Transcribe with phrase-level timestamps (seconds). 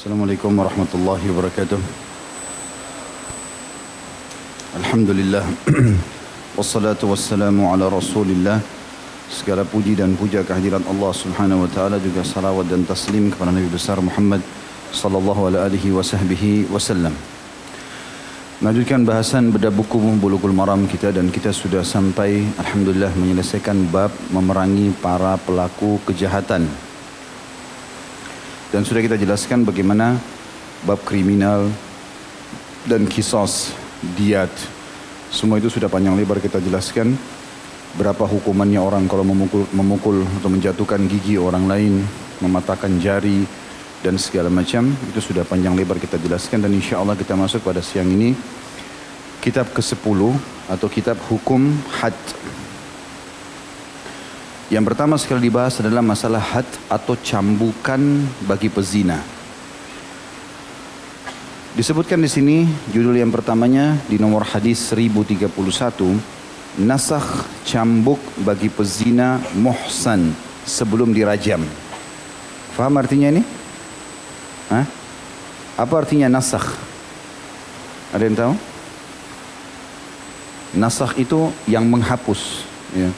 [0.00, 1.76] Assalamualaikum warahmatullahi wabarakatuh.
[4.80, 5.44] Alhamdulillah.
[6.56, 8.64] Wassalatu wassalamu ala rasulillah.
[9.28, 13.68] Segala puji dan puja kehadiran Allah subhanahu wa ta'ala Juga salawat dan taslim kepada Nabi
[13.68, 14.40] besar Muhammad
[14.88, 17.12] Sallallahu alaihi wa sahbihi wasallam.
[18.64, 24.96] Melanjutkan bahasan bedah buku Bulughul Maram kita dan kita sudah sampai Alhamdulillah menyelesaikan bab memerangi
[25.04, 26.88] para pelaku kejahatan
[28.70, 30.14] dan sudah kita jelaskan bagaimana
[30.86, 31.66] bab kriminal
[32.86, 33.74] dan kisos,
[34.16, 34.50] diat.
[35.30, 37.14] Semua itu sudah panjang lebar kita jelaskan.
[37.98, 42.06] Berapa hukumannya orang kalau memukul, memukul atau menjatuhkan gigi orang lain,
[42.38, 43.42] mematahkan jari
[44.06, 44.86] dan segala macam.
[45.10, 48.32] Itu sudah panjang lebar kita jelaskan dan insya Allah kita masuk pada siang ini.
[49.42, 50.20] Kitab ke-10
[50.70, 52.14] atau kitab hukum had.
[54.70, 57.98] Yang pertama sekali dibahas adalah masalah had atau cambukan
[58.46, 59.18] bagi pezina.
[61.74, 62.56] Disebutkan di sini
[62.94, 65.50] judul yang pertamanya di nomor hadis 1031
[66.86, 70.30] nasakh cambuk bagi pezina muhsan
[70.62, 71.66] sebelum dirajam.
[72.78, 73.42] Faham artinya ini?
[74.70, 74.86] Hah?
[75.82, 76.78] Apa artinya nasakh?
[78.14, 78.54] Ada yang tahu?
[80.78, 82.62] Nasakh itu yang menghapus.
[82.94, 83.10] Ya.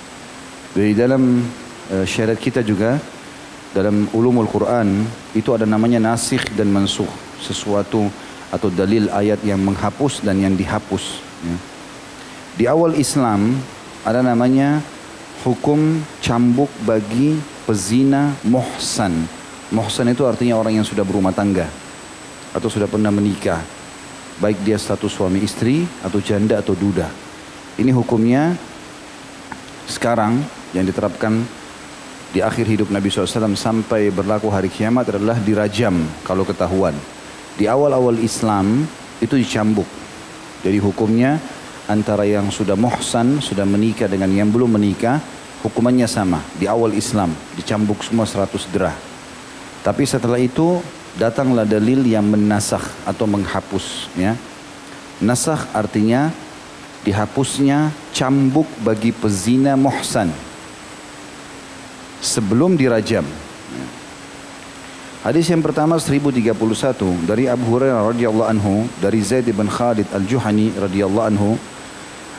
[0.72, 1.44] Di dalam
[1.92, 2.96] uh, syariat kita juga
[3.76, 5.04] dalam ulumul Quran
[5.36, 7.08] itu ada namanya nasikh dan mansuh
[7.40, 8.08] sesuatu
[8.52, 11.20] atau dalil ayat yang menghapus dan yang dihapus.
[11.44, 11.56] Ya.
[12.52, 13.56] Di awal Islam
[14.04, 14.80] ada namanya
[15.44, 19.28] hukum cambuk bagi pezina muhsan.
[19.72, 21.68] Muhsan itu artinya orang yang sudah berumah tangga
[22.52, 23.60] atau sudah pernah menikah.
[24.40, 27.08] Baik dia status suami istri atau janda atau duda.
[27.80, 28.52] Ini hukumnya
[29.88, 31.44] sekarang yang diterapkan
[32.32, 36.96] di akhir hidup Nabi SAW sampai berlaku hari kiamat adalah dirajam kalau ketahuan.
[37.60, 38.88] Di awal-awal Islam
[39.20, 39.84] itu dicambuk.
[40.64, 41.36] Jadi hukumnya
[41.84, 45.20] antara yang sudah muhsan, sudah menikah dengan yang belum menikah,
[45.60, 46.40] hukumannya sama.
[46.56, 48.96] Di awal Islam dicambuk semua 100 derah.
[49.84, 50.80] Tapi setelah itu
[51.20, 54.08] datanglah dalil yang menasah atau menghapus.
[54.16, 54.40] Ya.
[55.20, 56.32] Nasah artinya
[57.04, 60.32] dihapusnya cambuk bagi pezina muhsan
[62.21, 63.25] sebelum dirajam.
[65.25, 66.55] Hadis yang pertama 1031
[67.27, 71.51] dari Abu Hurairah radhiyallahu anhu dari Zaid bin Khalid al-Juhani radhiyallahu anhu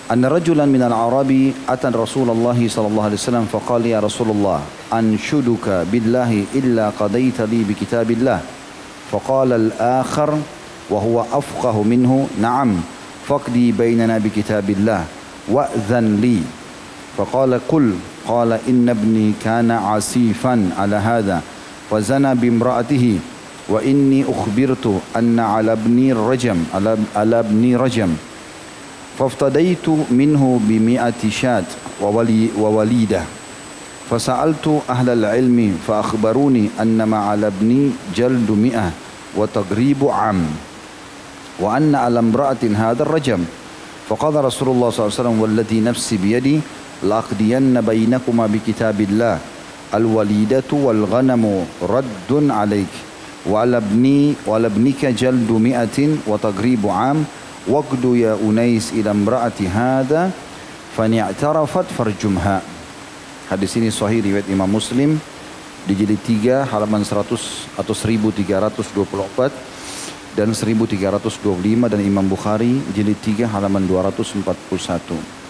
[0.09, 4.61] أن رجلا من العرب أتى رسول الله صلى الله عليه وسلم فقال يا رسول الله
[4.93, 8.41] أنشدك بالله إلا قضيت لي بكتاب الله
[9.12, 10.31] فقال الآخر
[10.91, 12.81] وهو أفقه منه نعم
[13.29, 15.05] فاقضي بيننا بكتاب الله
[15.49, 16.41] وأذن لي
[17.17, 17.95] فقال قل
[18.28, 21.42] قال إن ابني كان عسيفا على هذا
[21.92, 23.20] فزنى بامرأته
[23.70, 26.64] وإني أخبرت أن على ابني رجم
[27.16, 28.10] على ابني رجم.
[29.20, 31.64] فافتديت منه بمئة شاة
[32.02, 33.22] وولي ووليدة.
[34.10, 38.92] فسألت أهل العلم فأخبروني أن ما على ابني جلد مئة
[39.38, 40.46] وتغريب عام
[41.60, 43.46] وأن على امرأة هذا الرجم.
[44.10, 46.60] فقال رسول الله صلى الله عليه وسلم والذي نفسي بيدي
[47.03, 49.39] لأقضين بينكما بكتاب الله
[49.95, 52.93] الوليدة والغنم رد عليك
[53.47, 57.25] وعلى ابني وعلى ابنك جلد مئة وتغريب عام
[57.69, 60.31] وقد يا أنيس إلى امرأة هذا
[60.97, 62.62] فان اعترفت فرجمها
[63.49, 65.17] Hadis ini sahih riwayat Imam Muslim
[65.89, 73.89] di jilid 3 halaman 100 atau 1324 dan 1325 dan Imam Bukhari jilid 3 halaman
[73.89, 75.42] 241.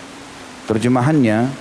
[0.70, 1.52] Terjemahannya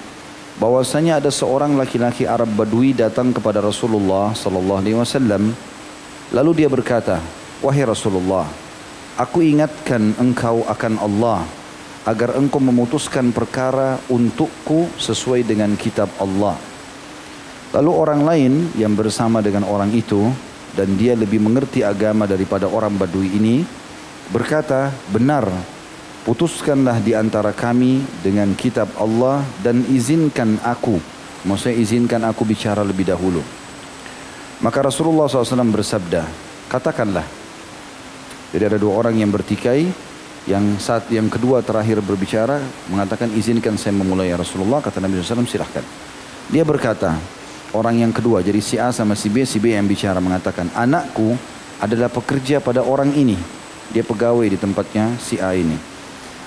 [0.63, 5.51] bahwasanya ada seorang laki-laki Arab Badui datang kepada Rasulullah sallallahu alaihi wasallam
[6.31, 7.19] lalu dia berkata,
[7.59, 8.47] "Wahai Rasulullah,
[9.19, 11.43] aku ingatkan engkau akan Allah
[12.03, 16.59] agar engkau memutuskan perkara untukku sesuai dengan kitab Allah.
[17.73, 20.29] Lalu orang lain yang bersama dengan orang itu
[20.75, 23.63] dan dia lebih mengerti agama daripada orang Badui ini
[24.35, 25.47] berkata, benar,
[26.23, 30.99] putuskanlah di antara kami dengan kitab Allah dan izinkan aku,
[31.47, 33.43] maksudnya izinkan aku bicara lebih dahulu.
[34.63, 36.23] Maka Rasulullah SAW bersabda,
[36.71, 37.27] katakanlah.
[38.55, 39.91] Jadi ada dua orang yang bertikai,
[40.47, 42.59] yang saat yang kedua terakhir berbicara
[42.91, 45.87] mengatakan izinkan saya memulai ya Rasulullah kata Nabi SAW silahkan
[46.51, 47.15] dia berkata
[47.79, 51.39] orang yang kedua jadi si A sama si B si B yang bicara mengatakan anakku
[51.79, 53.39] adalah pekerja pada orang ini
[53.95, 55.92] dia pegawai di tempatnya si A ini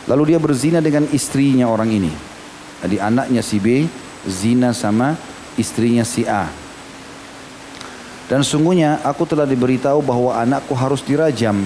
[0.06, 2.14] lalu dia berzina dengan istrinya orang ini
[2.86, 3.90] jadi anaknya si B
[4.26, 5.18] zina sama
[5.58, 6.50] istrinya si A
[8.26, 11.62] dan sungguhnya aku telah diberitahu bahwa anakku harus dirajam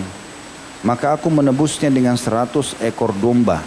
[0.83, 3.59] maka aku menebusnya dengan seratus ekor domba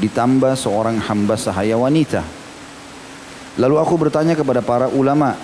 [0.00, 2.24] ditambah seorang hamba sahaya wanita.
[3.60, 5.36] Lalu aku bertanya kepada para ulama,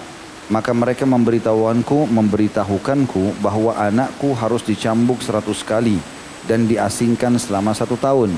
[0.49, 6.01] maka mereka memberitahuanku, memberitahukanku bahwa anakku harus dicambuk seratus kali
[6.49, 8.33] dan diasingkan selama satu tahun.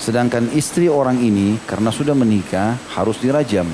[0.00, 3.68] Sedangkan istri orang ini karena sudah menikah harus dirajam.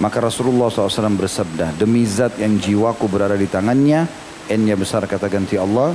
[0.00, 4.08] Maka Rasulullah SAW bersabda, demi zat yang jiwaku berada di tangannya,
[4.48, 5.92] N-nya besar kata ganti Allah,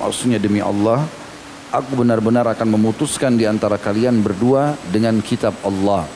[0.00, 1.04] Maksudnya demi Allah,
[1.68, 6.08] aku benar-benar akan memutuskan di antara kalian berdua dengan kitab Allah.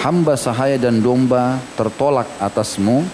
[0.00, 3.04] Hamba sahaya dan domba tertolak atasmu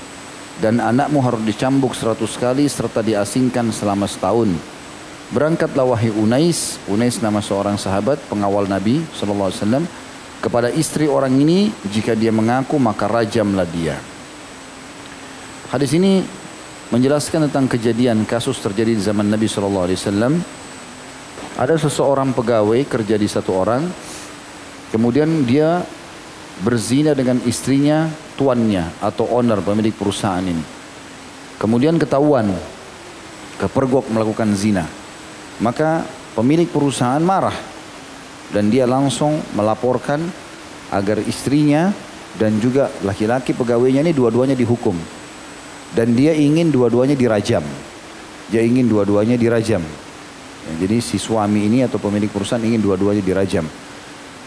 [0.62, 4.54] dan anakmu harus dicambuk seratus kali serta diasingkan selama setahun.
[5.30, 9.86] Berangkatlah wahai Unais, Unais nama seorang sahabat pengawal Nabi SAW
[10.42, 13.94] kepada istri orang ini jika dia mengaku maka rajamlah dia.
[15.70, 16.26] Hadis ini
[16.90, 20.34] menjelaskan tentang kejadian kasus terjadi di zaman Nabi Shallallahu Alaihi Wasallam.
[21.54, 23.86] Ada seseorang pegawai kerja di satu orang,
[24.90, 25.78] kemudian dia
[26.66, 30.64] berzina dengan istrinya tuannya atau owner pemilik perusahaan ini.
[31.54, 32.50] Kemudian ketahuan
[33.62, 34.99] kepergok melakukan zina.
[35.60, 37.56] Maka pemilik perusahaan marah
[38.50, 40.24] dan dia langsung melaporkan
[40.90, 41.92] agar istrinya
[42.40, 44.96] dan juga laki-laki pegawainya ini dua-duanya dihukum
[45.94, 47.62] dan dia ingin dua-duanya dirajam.
[48.50, 49.82] Dia ingin dua-duanya dirajam.
[50.60, 53.66] Ya, jadi si suami ini atau pemilik perusahaan ingin dua-duanya dirajam.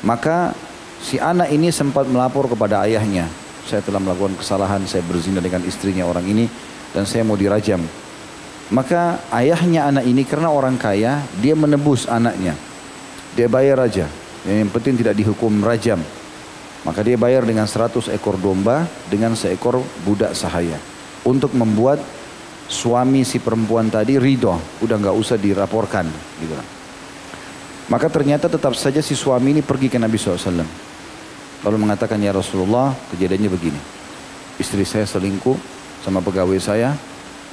[0.03, 0.51] Maka
[0.99, 3.27] si anak ini sempat melapor kepada ayahnya.
[3.63, 6.51] Saya telah melakukan kesalahan, saya berzina dengan istrinya orang ini
[6.91, 7.79] dan saya mau dirajam.
[8.73, 12.57] Maka ayahnya anak ini karena orang kaya, dia menebus anaknya.
[13.37, 14.09] Dia bayar raja.
[14.49, 16.01] Yang penting tidak dihukum rajam.
[16.81, 20.75] Maka dia bayar dengan 100 ekor domba dengan seekor budak sahaya
[21.23, 22.01] untuk membuat
[22.67, 26.03] suami si perempuan tadi ridho, udah nggak usah dilaporkan,
[26.41, 26.53] gitu.
[27.87, 30.65] Maka ternyata tetap saja si suami ini pergi ke Nabi SAW.
[31.63, 33.81] Lalu mengatakan, ya Rasulullah, kejadiannya begini.
[34.59, 35.55] Istri saya selingkuh
[36.03, 36.97] sama pegawai saya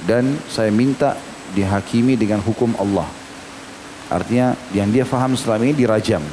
[0.05, 1.17] dan saya minta
[1.53, 3.05] dihakimi dengan hukum Allah.
[4.11, 6.23] Artinya yang dia faham selama ini dirajam.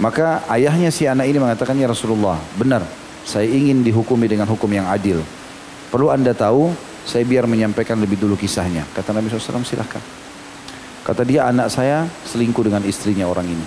[0.00, 2.80] Maka ayahnya si anak ini mengatakan, ya Rasulullah, benar,
[3.22, 5.20] saya ingin dihukumi dengan hukum yang adil.
[5.92, 6.72] Perlu anda tahu,
[7.04, 8.88] saya biar menyampaikan lebih dulu kisahnya.
[8.96, 10.00] Kata Nabi SAW, silahkan.
[11.04, 13.66] Kata dia, anak saya selingkuh dengan istrinya orang ini.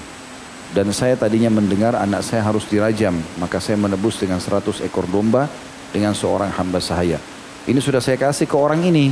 [0.74, 3.16] Dan saya tadinya mendengar anak saya harus dirajam.
[3.38, 5.48] Maka saya menebus dengan 100 ekor domba
[5.94, 7.22] dengan seorang hamba sahaya.
[7.66, 9.10] Ini sudah saya kasih ke orang ini.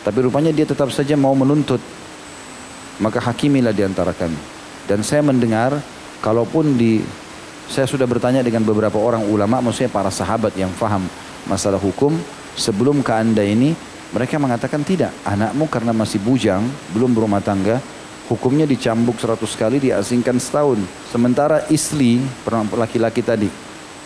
[0.00, 1.80] Tapi rupanya dia tetap saja mau menuntut.
[3.00, 4.36] Maka hakimilah di antara kami.
[4.88, 5.76] Dan saya mendengar,
[6.24, 7.04] kalaupun di
[7.68, 11.04] saya sudah bertanya dengan beberapa orang ulama, maksudnya para sahabat yang faham
[11.44, 12.16] masalah hukum,
[12.56, 13.76] sebelum ke anda ini
[14.10, 17.78] mereka mengatakan tidak anakmu karena masih bujang belum berumah tangga
[18.30, 20.78] hukumnya dicambuk 100 kali diasingkan setahun.
[21.10, 22.22] Sementara istri
[22.74, 23.50] laki-laki tadi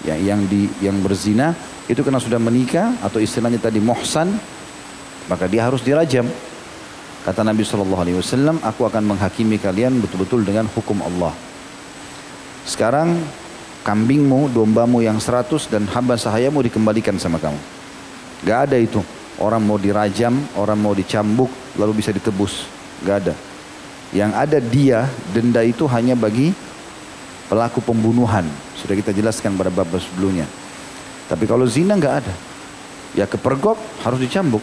[0.04, 1.52] ya, yang di yang berzina
[1.84, 4.32] itu karena sudah menikah atau istilahnya tadi muhsan
[5.28, 6.28] maka dia harus dirajam.
[7.24, 11.32] Kata Nabi Shallallahu Alaihi Wasallam, aku akan menghakimi kalian betul-betul dengan hukum Allah.
[12.68, 13.16] Sekarang
[13.80, 17.56] kambingmu, dombamu yang seratus dan hamba sahayamu dikembalikan sama kamu.
[18.44, 19.00] Gak ada itu.
[19.40, 21.48] Orang mau dirajam, orang mau dicambuk,
[21.80, 22.68] lalu bisa ditebus.
[23.08, 23.34] Gak ada.
[24.12, 24.98] Yang ada dia,
[25.32, 26.52] denda itu hanya bagi
[27.48, 28.44] pelaku pembunuhan.
[28.76, 30.44] Sudah kita jelaskan pada bab sebelumnya.
[31.24, 32.34] Tapi kalau zina nggak ada.
[33.14, 34.60] Ya kepergok harus dicambuk.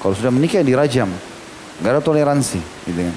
[0.00, 1.10] Kalau sudah menikah dirajam.
[1.82, 2.60] Nggak ada toleransi.
[2.88, 3.16] Gitu kan.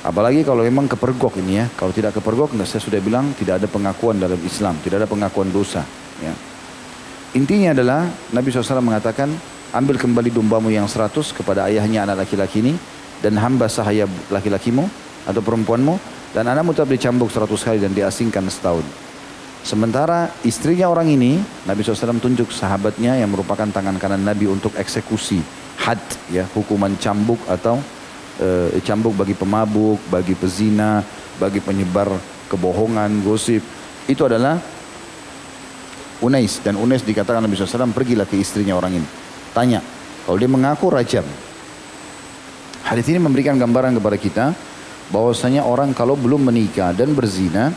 [0.00, 1.66] Apalagi kalau memang kepergok ini ya.
[1.76, 4.74] Kalau tidak kepergok, nah saya sudah bilang tidak ada pengakuan dalam Islam.
[4.80, 5.84] Tidak ada pengakuan dosa.
[6.24, 6.32] Ya.
[7.36, 9.30] Intinya adalah Nabi SAW mengatakan,
[9.70, 12.74] ambil kembali dombamu yang seratus kepada ayahnya anak laki-laki ini.
[13.20, 14.88] Dan hamba sahaya laki-lakimu
[15.28, 16.00] atau perempuanmu.
[16.32, 19.09] Dan anakmu tetap dicambuk seratus kali dan diasingkan setahun.
[19.60, 21.36] Sementara istrinya orang ini,
[21.68, 25.44] Nabi SAW tunjuk sahabatnya yang merupakan tangan kanan Nabi untuk eksekusi
[25.76, 26.00] had,
[26.32, 27.76] ya hukuman cambuk atau
[28.40, 31.04] e, cambuk bagi pemabuk, bagi pezina,
[31.36, 32.08] bagi penyebar
[32.48, 33.60] kebohongan, gosip.
[34.08, 34.56] Itu adalah
[36.24, 39.08] Unais dan Unais dikatakan Nabi SAW pergilah ke istrinya orang ini.
[39.52, 39.84] Tanya,
[40.24, 41.24] kalau dia mengaku rajam.
[42.80, 44.46] Hadis ini memberikan gambaran kepada kita
[45.12, 47.70] bahwasanya orang kalau belum menikah dan berzina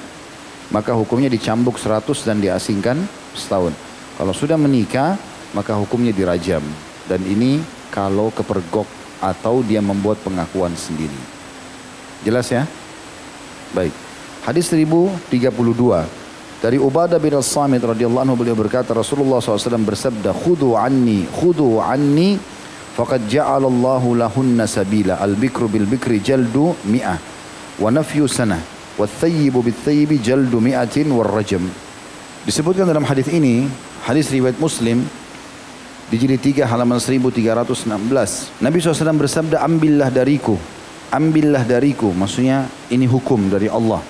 [0.69, 2.97] maka hukumnya dicambuk 100 dan diasingkan
[3.35, 3.73] setahun.
[4.15, 5.17] Kalau sudah menikah,
[5.57, 6.61] maka hukumnya dirajam.
[7.09, 7.59] Dan ini
[7.91, 8.87] kalau kepergok
[9.19, 11.17] atau dia membuat pengakuan sendiri.
[12.23, 12.63] Jelas ya?
[13.75, 13.91] Baik.
[14.43, 15.43] Hadis 1032
[16.63, 22.39] dari Ubadah bin As-Samit radhiyallahu anhu beliau berkata Rasulullah SAW bersabda khudu anni khudu anni
[22.95, 27.19] faqad ja'ala lahunna sabila al-bikru bil bikri jaldu mi'ah
[27.79, 31.65] wa nafyu sanah Wathayyibu bithayyibi jaldu mi'atin warrajam.
[32.45, 33.65] Disebutkan dalam hadis ini,
[34.05, 35.01] hadis riwayat Muslim
[36.13, 38.61] di jilid 3 halaman 1316.
[38.61, 40.59] Nabi SAW bersabda, ambillah dariku.
[41.09, 42.13] Ambillah dariku.
[42.13, 44.03] Maksudnya ini hukum dari Allah.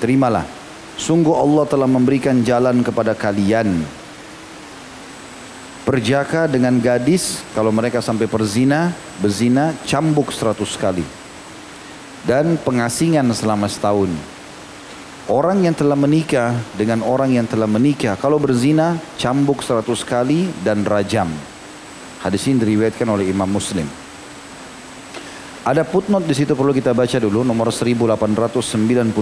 [0.00, 0.48] Terimalah.
[0.96, 3.84] Sungguh Allah telah memberikan jalan kepada kalian.
[5.82, 11.21] Perjaka dengan gadis, kalau mereka sampai perzina, berzina, cambuk seratus kali
[12.26, 14.10] dan pengasingan selama setahun.
[15.30, 20.82] Orang yang telah menikah dengan orang yang telah menikah kalau berzina cambuk seratus kali dan
[20.82, 21.30] rajam.
[22.18, 23.86] Hadis ini diriwayatkan oleh Imam Muslim.
[25.62, 29.14] Ada footnote di situ perlu kita baca dulu nomor 1898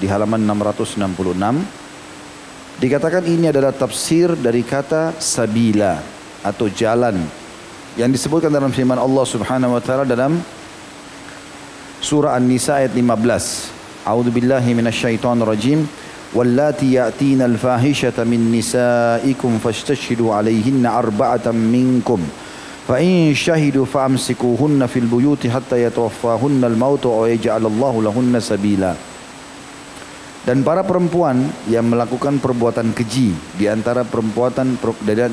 [0.00, 2.80] di halaman 666.
[2.80, 6.00] Dikatakan ini adalah tafsir dari kata sabila
[6.40, 7.20] atau jalan
[8.00, 10.40] yang disebutkan dalam firman Allah Subhanahu wa taala dalam
[12.00, 14.08] Surah An-Nisa ayat 15.
[14.08, 15.84] A'udzu billahi minasyaitonir rajim.
[16.32, 22.24] Wallati ya'tina al-fahishata min nisaikum fastashhidu 'alayhinna arba'atan minkum.
[22.88, 28.96] Fa in shahidu fa'amsikuhunna fil buyuti hatta yatawaffahunna al-maut wa yaj'alallahu lahunna sabila.
[30.40, 34.72] Dan para perempuan yang melakukan perbuatan keji di antara perempuan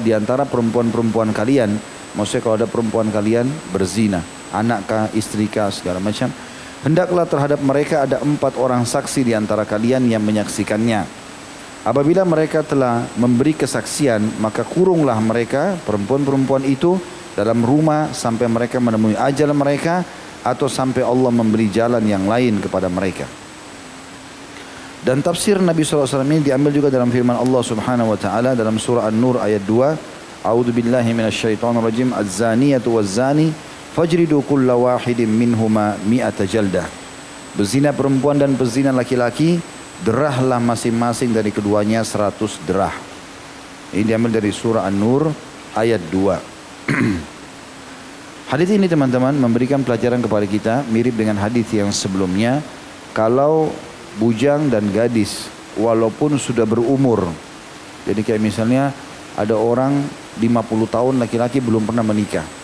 [0.04, 1.80] di antara perempuan-perempuan kalian,
[2.20, 4.20] maksudnya kalau ada perempuan kalian berzina,
[4.52, 6.28] anakkah, istrikah, segala macam,
[6.86, 11.05] Hendaklah terhadap mereka ada empat orang saksi di antara kalian yang menyaksikannya.
[11.81, 17.00] Apabila mereka telah memberi kesaksian, maka kurunglah mereka, perempuan-perempuan itu,
[17.34, 20.03] dalam rumah sampai mereka menemui ajal mereka,
[20.46, 23.25] atau sampai Allah memberi jalan yang lain kepada mereka.
[25.01, 29.07] Dan tafsir Nabi SAW ini diambil juga dalam firman Allah Subhanahu Wa Taala dalam surah
[29.07, 30.43] An-Nur ayat 2.
[30.43, 32.12] A'udzu billahi minasyaitonir rajim.
[32.12, 33.55] Az-zaniyatu waz-zani
[33.98, 36.86] Fajridu kulla wahidin minhuma mi'ata jaldah.
[37.58, 39.58] Berzina perempuan dan berzina laki-laki,
[40.06, 42.94] derahlah masing-masing dari keduanya seratus derah.
[43.89, 45.34] Ini diambil dari surah An-Nur
[45.74, 46.13] ayat 2.
[48.54, 52.62] hadis ini teman-teman memberikan pelajaran kepada kita mirip dengan hadis yang sebelumnya.
[53.18, 53.74] Kalau
[54.22, 57.25] bujang dan gadis walaupun sudah berumur.
[58.06, 58.94] Jadi kayak misalnya
[59.34, 60.06] ada orang
[60.38, 62.57] 50 tahun laki-laki belum pernah menikah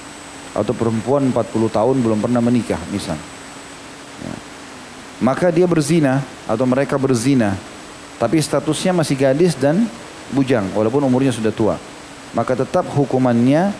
[0.53, 3.17] atau perempuan 40 tahun belum pernah menikah misal.
[4.23, 4.35] Ya.
[5.19, 7.57] maka dia berzina atau mereka berzina.
[8.21, 9.89] Tapi statusnya masih gadis dan
[10.31, 11.75] bujang walaupun umurnya sudah tua.
[12.31, 13.73] Maka tetap hukumannya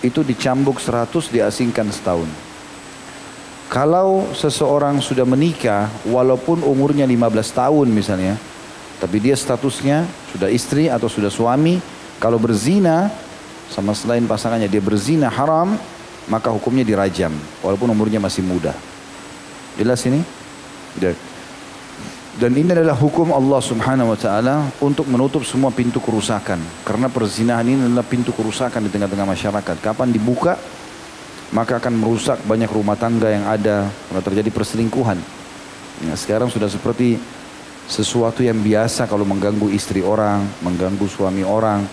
[0.00, 2.28] itu dicambuk 100 diasingkan setahun.
[3.66, 8.34] Kalau seseorang sudah menikah walaupun umurnya 15 tahun misalnya
[8.96, 11.82] tapi dia statusnya sudah istri atau sudah suami
[12.16, 13.12] kalau berzina
[13.68, 15.76] sama selain pasangannya dia berzina haram
[16.26, 17.30] maka hukumnya dirajam
[17.62, 18.74] walaupun umurnya masih muda.
[19.78, 20.24] Jelas ini?
[22.36, 26.60] Dan ini adalah hukum Allah subhanahu wa ta'ala untuk menutup semua pintu kerusakan.
[26.84, 29.76] Karena perzinahan ini adalah pintu kerusakan di tengah-tengah masyarakat.
[29.80, 30.60] Kapan dibuka,
[31.56, 33.88] maka akan merusak banyak rumah tangga yang ada.
[33.88, 35.16] Kalau terjadi perselingkuhan.
[36.04, 37.16] Ya, sekarang sudah seperti
[37.88, 41.88] sesuatu yang biasa kalau mengganggu istri orang, mengganggu suami orang.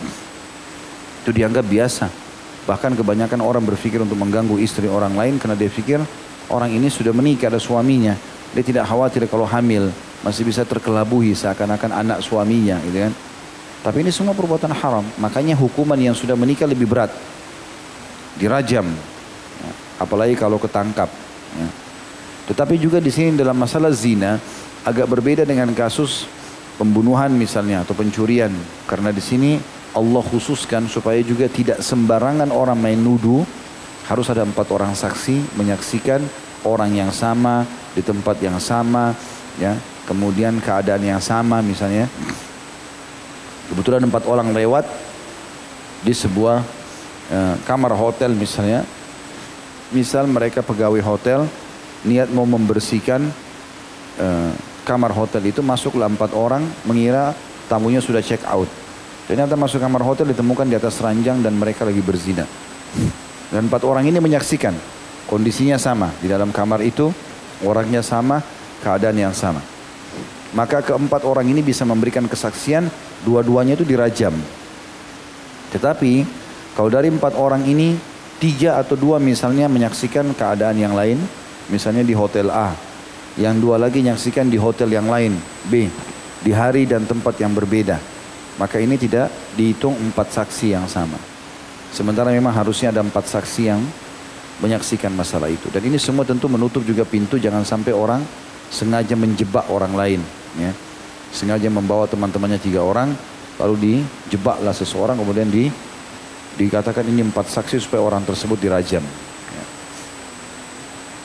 [1.24, 2.23] Itu dianggap biasa.
[2.64, 6.00] Bahkan kebanyakan orang berpikir untuk mengganggu istri orang lain karena dia pikir
[6.48, 8.16] orang ini sudah menikah ada suaminya.
[8.56, 9.92] Dia tidak khawatir kalau hamil
[10.24, 13.14] masih bisa terkelabuhi seakan-akan anak suaminya gitu kan.
[13.84, 15.04] Tapi ini semua perbuatan haram.
[15.20, 17.12] Makanya hukuman yang sudah menikah lebih berat.
[18.40, 18.88] Dirajam.
[19.60, 19.72] Ya.
[20.00, 21.12] Apalagi kalau ketangkap.
[21.60, 21.68] Ya.
[22.48, 24.40] Tetapi juga di sini dalam masalah zina
[24.88, 26.24] agak berbeda dengan kasus
[26.80, 28.56] pembunuhan misalnya atau pencurian.
[28.88, 29.60] Karena di sini
[29.94, 33.46] Allah khususkan supaya juga tidak sembarangan orang main nuduh.
[34.10, 36.20] Harus ada empat orang saksi menyaksikan
[36.68, 39.14] orang yang sama di tempat yang sama
[39.62, 39.78] ya.
[40.04, 42.10] Kemudian keadaan yang sama misalnya.
[43.70, 44.84] Kebetulan empat orang lewat
[46.04, 46.60] di sebuah
[47.32, 48.84] uh, kamar hotel misalnya.
[49.94, 51.46] Misal mereka pegawai hotel
[52.04, 53.30] niat mau membersihkan
[54.20, 54.52] uh,
[54.84, 57.32] kamar hotel itu masuklah empat orang mengira
[57.72, 58.68] tamunya sudah check out
[59.30, 62.44] ternyata masuk kamar hotel ditemukan di atas ranjang dan mereka lagi berzina.
[63.54, 64.74] Dan empat orang ini menyaksikan
[65.30, 66.10] kondisinya sama.
[66.18, 67.14] Di dalam kamar itu
[67.62, 68.42] orangnya sama
[68.82, 69.62] keadaan yang sama.
[70.54, 72.86] Maka keempat orang ini bisa memberikan kesaksian
[73.26, 74.34] dua-duanya itu dirajam.
[75.74, 76.26] Tetapi
[76.78, 77.98] kalau dari empat orang ini
[78.38, 81.18] tiga atau dua misalnya menyaksikan keadaan yang lain,
[81.74, 82.74] misalnya di hotel A,
[83.40, 85.34] yang dua lagi menyaksikan di hotel yang lain
[85.66, 85.90] B,
[86.46, 87.98] di hari dan tempat yang berbeda,
[88.58, 91.18] maka ini tidak dihitung empat saksi yang sama.
[91.94, 93.82] Sementara memang harusnya ada empat saksi yang
[94.62, 95.70] menyaksikan masalah itu.
[95.70, 98.22] Dan ini semua tentu menutup juga pintu jangan sampai orang
[98.74, 100.22] sengaja menjebak orang lain
[100.58, 100.74] ya.
[101.30, 103.14] sengaja membawa teman-temannya tiga orang
[103.62, 105.70] lalu dijebaklah seseorang kemudian di
[106.58, 109.06] dikatakan ini empat saksi supaya orang tersebut dirajam
[109.54, 109.64] ya.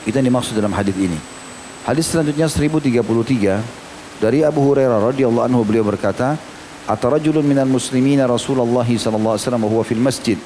[0.05, 1.17] itu yang dimaksud dalam hadis ini
[1.89, 6.37] hadis selanjutnya 1033 dari Abu Hurairah radhiyallahu anhu beliau berkata
[6.89, 10.37] أتى رجل من المسلمين رسول الله صلى الله عليه وسلم وهو في المسجد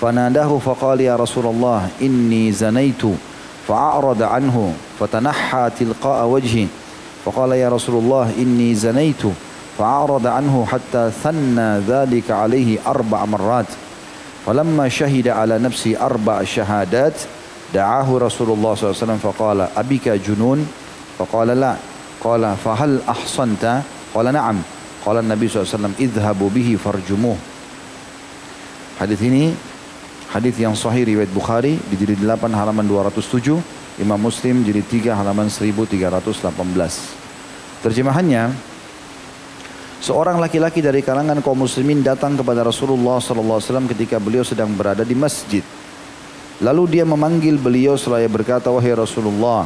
[0.00, 3.02] فناداه فقال يا رسول الله إني زنيت
[3.68, 6.66] فأعرض عنه فتنحى تلقاء وجهه
[7.24, 9.22] فقال يا رسول الله إني زنيت
[9.78, 13.66] فأعرض عنه حتى ثنى ذلك عليه أربع مرات
[14.46, 17.14] فلما شهد على نفسه أربع شهادات
[17.74, 20.68] دعاه رسول الله صلى الله عليه وسلم فقال أبك جنون
[21.18, 21.74] فقال لا
[22.24, 23.82] قال فهل أحصنت
[24.14, 24.56] قال نعم
[25.00, 27.32] Qala Nabi SAW, idhabu bihi farjumuh.
[29.00, 29.56] Hadis ini,
[30.28, 35.48] hadis yang sahih riwayat Bukhari, di jilid 8 halaman 207, Imam Muslim jilid 3 halaman
[35.48, 37.80] 1318.
[37.80, 38.52] Terjemahannya,
[40.04, 45.16] seorang laki-laki dari kalangan kaum muslimin datang kepada Rasulullah SAW ketika beliau sedang berada di
[45.16, 45.64] masjid.
[46.60, 49.64] Lalu dia memanggil beliau seraya berkata, Wahai Rasulullah,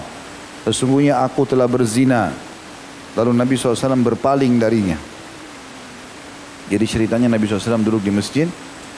[0.62, 2.31] sesungguhnya aku telah berzina.
[3.18, 5.13] Lalu Nabi SAW berpaling darinya.
[6.68, 8.48] Jadi ceritanya Nabi SAW duduk di masjid,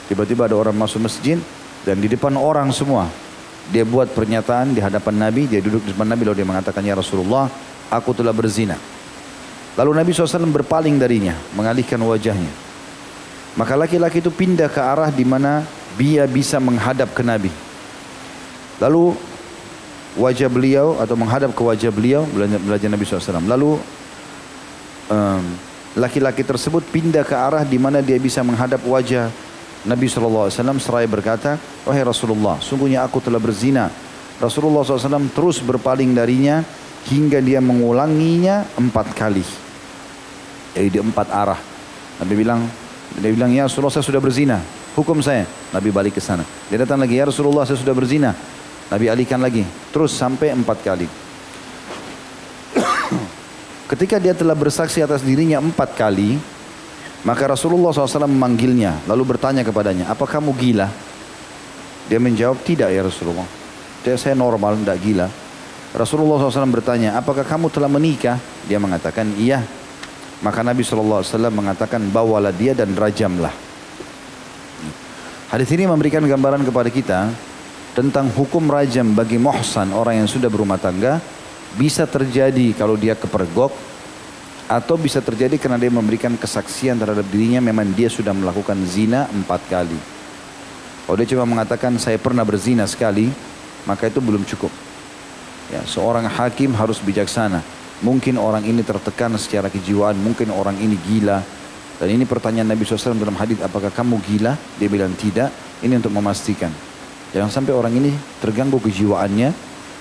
[0.06, 1.38] tiba-tiba ada orang masuk masjid,
[1.82, 3.10] dan di depan orang semua,
[3.74, 6.94] dia buat pernyataan di hadapan Nabi, dia duduk di depan Nabi lalu dia mengatakan, Ya
[6.94, 7.50] Rasulullah,
[7.90, 8.78] aku telah berzina.
[9.76, 12.48] Lalu Nabi SAW berpaling darinya, mengalihkan wajahnya.
[13.56, 15.64] Maka laki-laki itu pindah ke arah di mana
[15.96, 17.52] dia bisa menghadap ke Nabi.
[18.80, 19.16] Lalu
[20.16, 23.44] wajah beliau atau menghadap ke wajah beliau belajar Nabi SAW.
[23.44, 23.80] Lalu
[25.96, 29.32] laki-laki tersebut pindah ke arah di mana dia bisa menghadap wajah
[29.86, 30.50] Nabi SAW
[30.82, 31.56] seraya berkata,
[31.86, 33.86] Wahai Rasulullah, sungguhnya aku telah berzina.
[34.36, 36.60] Rasulullah SAW terus berpaling darinya
[37.06, 39.46] hingga dia mengulanginya empat kali.
[40.74, 41.60] Jadi di empat arah.
[42.20, 42.66] Nabi bilang,
[43.16, 44.58] dia bilang, ya Rasulullah saya sudah berzina.
[44.98, 45.46] Hukum saya.
[45.72, 46.44] Nabi balik ke sana.
[46.68, 48.34] Dia datang lagi, ya Rasulullah saya sudah berzina.
[48.90, 49.64] Nabi alihkan lagi.
[49.94, 51.25] Terus sampai empat kali.
[53.86, 56.34] Ketika dia telah bersaksi atas dirinya empat kali,
[57.22, 60.90] maka Rasulullah SAW memanggilnya, lalu bertanya kepadanya, apa kamu gila?
[62.10, 63.46] Dia menjawab, tidak ya Rasulullah.
[64.02, 65.26] Dia, saya normal, tidak gila.
[65.94, 68.38] Rasulullah SAW bertanya, apakah kamu telah menikah?
[68.66, 69.62] Dia mengatakan, iya.
[70.42, 73.54] Maka Nabi SAW mengatakan, bawalah dia dan rajamlah.
[75.46, 77.30] Hadis ini memberikan gambaran kepada kita
[77.94, 81.22] tentang hukum rajam bagi muhsan, orang yang sudah berumah tangga,
[81.76, 83.72] bisa terjadi kalau dia kepergok,
[84.66, 89.62] atau bisa terjadi karena dia memberikan kesaksian terhadap dirinya memang dia sudah melakukan zina empat
[89.70, 89.98] kali.
[91.06, 93.30] Kalau dia cuma mengatakan saya pernah berzina sekali,
[93.86, 94.74] maka itu belum cukup.
[95.70, 97.62] Ya, seorang hakim harus bijaksana.
[98.02, 101.38] Mungkin orang ini tertekan secara kejiwaan, mungkin orang ini gila.
[101.96, 104.58] Dan ini pertanyaan Nabi SAW dalam hadis, apakah kamu gila?
[104.82, 105.48] Dia bilang tidak.
[105.80, 106.68] Ini untuk memastikan.
[107.32, 108.10] Jangan sampai orang ini
[108.42, 109.48] terganggu kejiwaannya,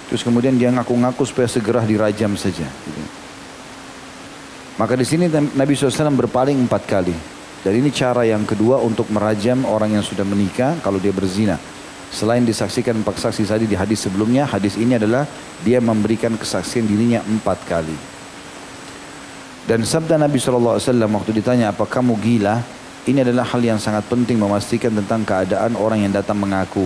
[0.10, 2.66] terus kemudian dia ngaku-ngaku supaya segera dirajam saja.
[2.66, 3.04] Gitu.
[4.76, 7.16] Maka di sini Nabi SAW berpaling empat kali.
[7.66, 11.58] Dan ini cara yang kedua untuk merajam orang yang sudah menikah kalau dia berzina.
[12.14, 15.26] Selain disaksikan empat saksi tadi di hadis sebelumnya, hadis ini adalah
[15.66, 17.98] dia memberikan kesaksian dirinya empat kali.
[19.66, 20.78] Dan sabda Nabi SAW
[21.18, 22.62] waktu ditanya apa kamu gila,
[23.10, 26.86] ini adalah hal yang sangat penting memastikan tentang keadaan orang yang datang mengaku.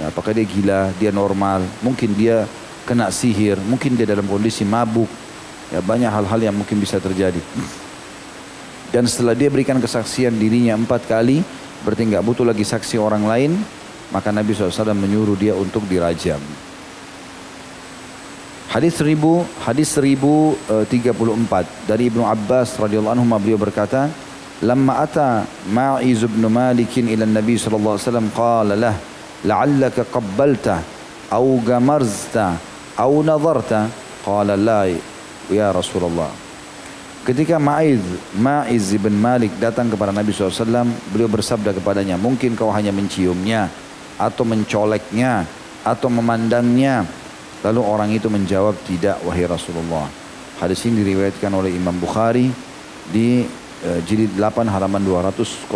[0.00, 2.48] Ya, apakah dia gila, dia normal, mungkin dia
[2.88, 5.08] kena sihir, mungkin dia dalam kondisi mabuk.
[5.68, 7.40] Ya, banyak hal-hal yang mungkin bisa terjadi.
[8.92, 11.40] Dan setelah dia berikan kesaksian dirinya empat kali,
[11.80, 13.52] berarti nggak butuh lagi saksi orang lain,
[14.12, 16.40] maka Nabi SAW menyuruh dia untuk dirajam.
[18.72, 20.88] Hadis seribu, hadis seribu eh,
[21.84, 24.08] dari Ibnu Abbas radhiyallahu anhu beliau berkata,
[24.64, 28.96] "Lamma ata Ma'iz bin Malik ila Nabi sallallahu alaihi wasallam qala lah,
[29.44, 30.82] la'allaka qabbalta
[31.30, 32.56] aw gamarzta
[32.98, 34.86] aw nadarta?" Qala la
[35.50, 36.30] ya Rasulullah.
[37.22, 38.02] Ketika Ma'iz,
[38.34, 43.70] Ma'iz bin Malik datang kepada Nabi SAW, beliau bersabda kepadanya, mungkin kau hanya menciumnya,
[44.18, 45.46] atau mencoleknya,
[45.86, 47.06] atau memandangnya.
[47.62, 50.10] Lalu orang itu menjawab, tidak wahai Rasulullah.
[50.58, 52.50] Hadis ini diriwayatkan oleh Imam Bukhari
[53.06, 53.46] di
[53.86, 55.70] uh, jilid 8 halaman 207.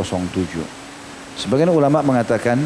[1.38, 2.58] Sebagian ulama mengatakan,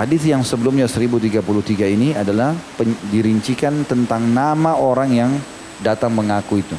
[0.00, 1.44] hadis yang sebelumnya 1033
[1.92, 2.56] ini adalah
[3.12, 5.30] dirincikan tentang nama orang yang
[5.84, 6.76] datang mengaku itu.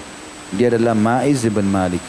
[0.58, 2.02] Dia adalah Ma'iz bin Malik.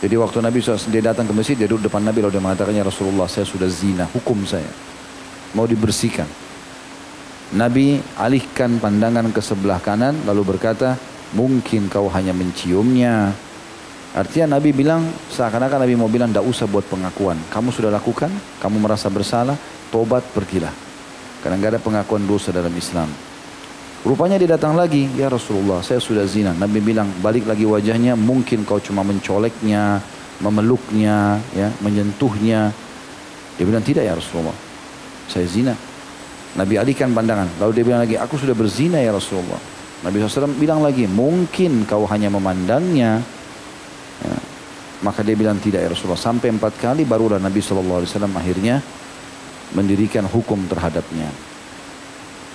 [0.00, 2.72] Jadi waktu Nabi SAW dia datang ke masjid, dia duduk depan Nabi lalu dia mengatakan,
[2.72, 4.68] Ya Rasulullah saya sudah zina, hukum saya.
[5.52, 6.28] Mau dibersihkan.
[7.54, 10.98] Nabi alihkan pandangan ke sebelah kanan lalu berkata,
[11.32, 13.32] mungkin kau hanya menciumnya.
[14.14, 17.36] Artinya Nabi bilang, seakan-akan Nabi mau bilang, tidak usah buat pengakuan.
[17.50, 18.30] Kamu sudah lakukan,
[18.62, 19.58] kamu merasa bersalah,
[19.90, 20.72] tobat pergilah.
[21.42, 23.10] Karena nggak ada pengakuan dosa dalam Islam.
[24.06, 26.54] Rupanya dia datang lagi, ya Rasulullah saya sudah zina.
[26.54, 29.98] Nabi bilang balik lagi wajahnya, mungkin kau cuma mencoleknya,
[30.38, 32.70] memeluknya, ya, menyentuhnya.
[33.58, 34.54] Dia bilang tidak ya Rasulullah,
[35.26, 35.74] saya zina.
[36.56, 37.60] Nabi alihkan pandangan.
[37.60, 39.60] Lalu dia bilang lagi, aku sudah berzina ya Rasulullah.
[40.06, 43.20] Nabi SAW bilang lagi, mungkin kau hanya memandangnya.
[44.24, 44.38] Ya.
[45.04, 46.20] Maka dia bilang tidak ya Rasulullah.
[46.20, 48.80] Sampai empat kali barulah Nabi SAW akhirnya
[49.76, 51.28] mendirikan hukum terhadapnya.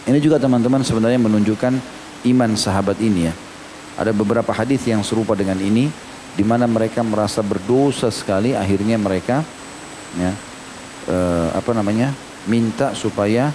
[0.10, 1.74] Ini juga teman-teman sebenarnya menunjukkan
[2.26, 3.34] iman sahabat ini ya.
[4.02, 5.92] Ada beberapa hadis yang serupa dengan ini
[6.34, 9.44] di mana mereka merasa berdosa sekali akhirnya mereka
[10.16, 10.32] ya
[11.12, 12.16] eh, apa namanya
[12.48, 13.54] minta supaya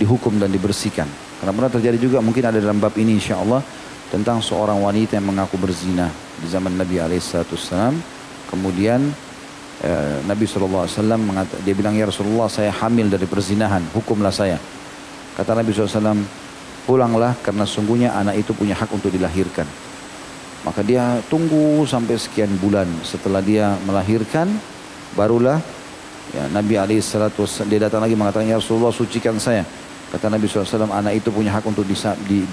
[0.00, 1.06] dihukum dan dibersihkan.
[1.42, 3.60] Karena pernah terjadi juga mungkin ada dalam bab ini insya Allah
[4.12, 7.94] tentang seorang wanita yang mengaku berzina di zaman Nabi Alaihissalam.
[8.50, 9.00] Kemudian
[9.84, 10.88] eh, Nabi SAW
[11.20, 14.60] mengatakan dia bilang ya Rasulullah saya hamil dari perzinahan hukumlah saya.
[15.34, 16.22] Kata Nabi SAW,
[16.86, 19.66] pulanglah karena sungguhnya anak itu punya hak untuk dilahirkan.
[20.62, 22.86] Maka dia tunggu sampai sekian bulan.
[23.02, 24.48] Setelah dia melahirkan,
[25.18, 25.58] barulah
[26.32, 29.66] ya, Nabi SAW dia datang lagi mengatakan, Ya Rasulullah sucikan saya.
[30.14, 31.82] Kata Nabi SAW, anak itu punya hak untuk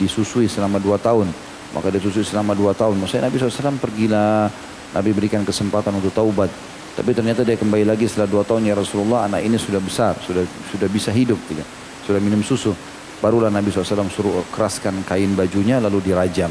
[0.01, 1.29] disusui selama dua tahun.
[1.77, 2.97] Maka dia susui selama dua tahun.
[2.97, 4.49] Maksudnya Nabi SAW pergilah,
[4.97, 6.49] Nabi berikan kesempatan untuk taubat.
[6.97, 10.43] Tapi ternyata dia kembali lagi setelah dua tahun, Ya Rasulullah anak ini sudah besar, sudah
[10.73, 11.37] sudah bisa hidup.
[11.47, 11.63] Gitu
[12.05, 12.73] sudah minum susu.
[13.21, 16.49] Barulah Nabi SAW suruh keraskan kain bajunya lalu dirajam.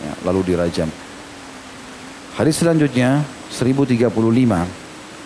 [0.00, 0.88] Ya, lalu dirajam.
[2.38, 3.20] Hadis selanjutnya
[3.52, 4.08] 1035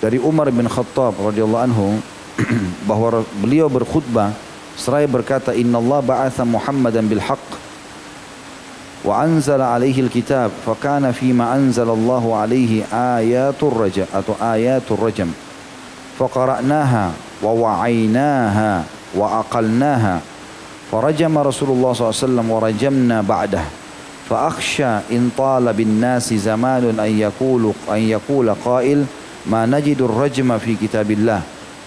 [0.03, 1.87] dari Umar bin Khattab radhiyallahu anhu
[2.91, 4.35] bahwa beliau berkhutbah
[4.75, 7.49] seraya berkata Inna Allah ba'atha Muhammadan bil haqq
[9.05, 14.99] wa anzala alaihi alkitab fa kana fi ma anzala Allah alaihi ayatul rajam atau ayatul
[15.01, 15.31] rajam
[16.17, 17.13] fa qara'naha
[17.45, 17.53] wa
[20.95, 23.65] فرجم رسول الله صلى الله عليه وسلم ورجمنا بعده
[24.31, 29.05] فأخشى إن طال بالناس زمان أن يقول أن يقول قائل
[29.47, 31.41] ما نجد الرجم في كتاب الله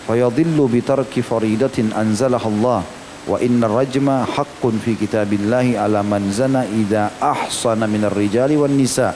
[0.07, 2.81] fayadillu bitarki faridatin anzalahallah
[3.27, 9.11] wa وإن rajma haqqun fi kitabillahi ala man zana idza ahsana minar rijali الرجال nisa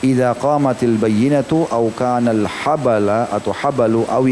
[0.00, 4.22] إذا qamatil البينة aw كان الحبل habala atau habalu aw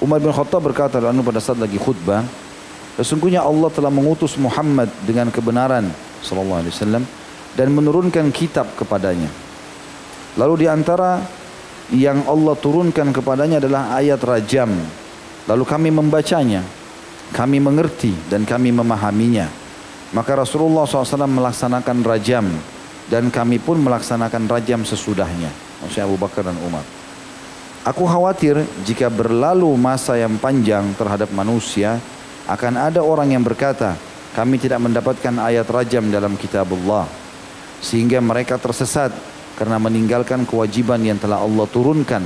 [0.00, 2.26] Umar bin Khattab berkata lalu pada saat lagi khutbah
[2.98, 5.86] sesungguhnya Allah telah mengutus Muhammad dengan kebenaran
[6.24, 7.04] sallallahu alaihi wasallam
[7.54, 9.28] dan menurunkan kitab kepadanya.
[10.38, 11.20] Lalu di antara
[11.90, 14.70] yang Allah turunkan kepadanya adalah ayat rajam.
[15.46, 16.62] Lalu kami membacanya.
[17.30, 19.46] kami mengerti dan kami memahaminya.
[20.10, 22.42] Maka Rasulullah SAW melaksanakan rajam
[23.06, 25.50] dan kami pun melaksanakan rajam sesudahnya.
[25.78, 26.82] Maksudnya Abu Bakar dan Umar.
[27.86, 32.02] Aku khawatir jika berlalu masa yang panjang terhadap manusia
[32.50, 33.94] akan ada orang yang berkata,
[34.34, 37.06] kami tidak mendapatkan ayat rajam dalam kitab Allah.
[37.80, 39.14] Sehingga mereka tersesat
[39.60, 42.24] karena meninggalkan kewajiban yang telah Allah turunkan.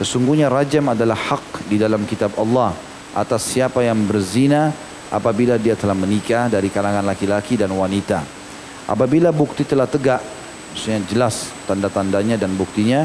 [0.00, 2.72] Sesungguhnya rajam adalah hak di dalam kitab Allah
[3.12, 4.72] atas siapa yang berzina
[5.12, 8.24] apabila dia telah menikah dari kalangan laki-laki dan wanita.
[8.88, 10.24] Apabila bukti telah tegak,
[10.72, 13.04] maksudnya jelas tanda-tandanya dan buktinya,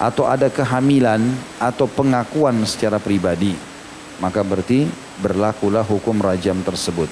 [0.00, 1.20] atau ada kehamilan
[1.60, 3.52] atau pengakuan secara pribadi
[4.22, 4.86] maka berarti
[5.18, 7.10] berlakulah hukum rajam tersebut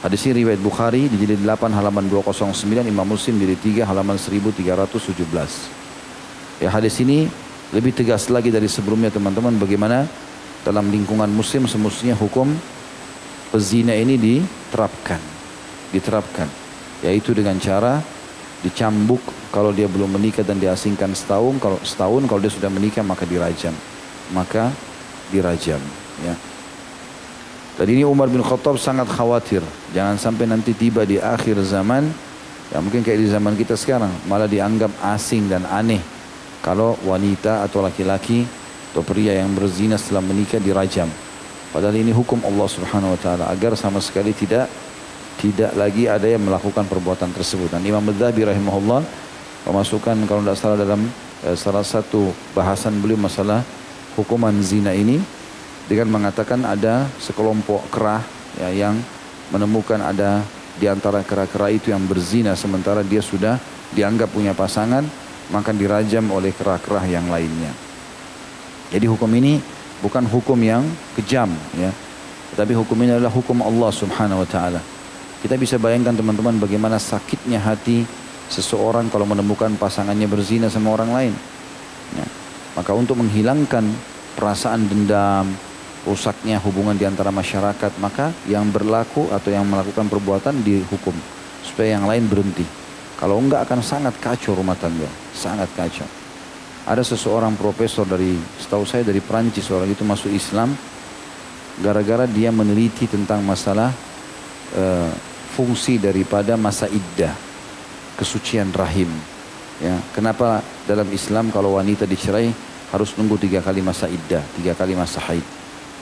[0.00, 6.64] hadis ini riwayat Bukhari di jilid 8 halaman 209 Imam Muslim jilid 3 halaman 1317
[6.64, 7.28] ya hadis ini
[7.70, 10.08] lebih tegas lagi dari sebelumnya teman-teman bagaimana
[10.60, 12.52] dalam lingkungan muslim semestinya hukum
[13.48, 15.20] pezina ini diterapkan
[15.90, 16.46] diterapkan.
[17.00, 17.98] Yaitu dengan cara
[18.60, 23.24] dicambuk kalau dia belum menikah dan diasingkan setahun kalau setahun kalau dia sudah menikah maka
[23.24, 23.72] dirajam
[24.36, 24.68] maka
[25.32, 25.80] dirajam
[26.20, 26.36] ya
[27.80, 29.64] dan ini Umar bin Khattab sangat khawatir.
[29.96, 32.12] Jangan sampai nanti tiba di akhir zaman
[32.68, 36.04] ya mungkin kayak di zaman kita sekarang malah dianggap asing dan aneh.
[36.60, 38.44] Kalau wanita atau laki-laki
[38.92, 41.08] atau pria yang berzina setelah menikah dirajam.
[41.72, 43.48] Padahal ini hukum Allah Subhanahu wa taala.
[43.48, 44.68] Agar sama sekali tidak
[45.40, 47.72] tidak lagi ada yang melakukan perbuatan tersebut.
[47.72, 49.00] Dan Imam Madzhabi rahimahullah
[49.72, 51.00] memasukkan kalau tidak salah dalam
[51.48, 53.64] eh, salah satu bahasan beliau masalah
[54.20, 55.39] hukuman zina ini
[55.90, 58.22] dengan mengatakan ada sekelompok kerah
[58.62, 58.94] ya, yang
[59.50, 60.46] menemukan ada
[60.78, 63.58] di antara kera-kera itu yang berzina sementara dia sudah
[63.90, 65.02] dianggap punya pasangan
[65.50, 67.74] maka dirajam oleh kera-kera yang lainnya.
[68.94, 69.58] Jadi hukum ini
[69.98, 70.86] bukan hukum yang
[71.18, 71.90] kejam ya.
[72.54, 74.78] Tapi hukum ini adalah hukum Allah Subhanahu wa taala.
[75.42, 78.06] Kita bisa bayangkan teman-teman bagaimana sakitnya hati
[78.46, 81.34] seseorang kalau menemukan pasangannya berzina sama orang lain.
[82.14, 82.26] Ya.
[82.78, 83.82] Maka untuk menghilangkan
[84.38, 85.50] perasaan dendam,
[86.06, 91.12] rusaknya hubungan di antara masyarakat, maka yang berlaku atau yang melakukan perbuatan dihukum
[91.60, 92.64] supaya yang lain berhenti.
[93.20, 96.08] Kalau enggak akan sangat kacau rumah tangga, sangat kacau.
[96.88, 100.72] Ada seseorang profesor dari, setahu saya dari Prancis, orang itu masuk Islam,
[101.80, 103.92] gara-gara dia meneliti tentang masalah
[104.76, 105.12] uh,
[105.56, 107.32] fungsi daripada masa iddah
[108.20, 109.08] kesucian rahim
[109.80, 112.52] ya kenapa dalam Islam kalau wanita dicerai
[112.92, 115.59] harus nunggu tiga kali masa iddah tiga kali masa haid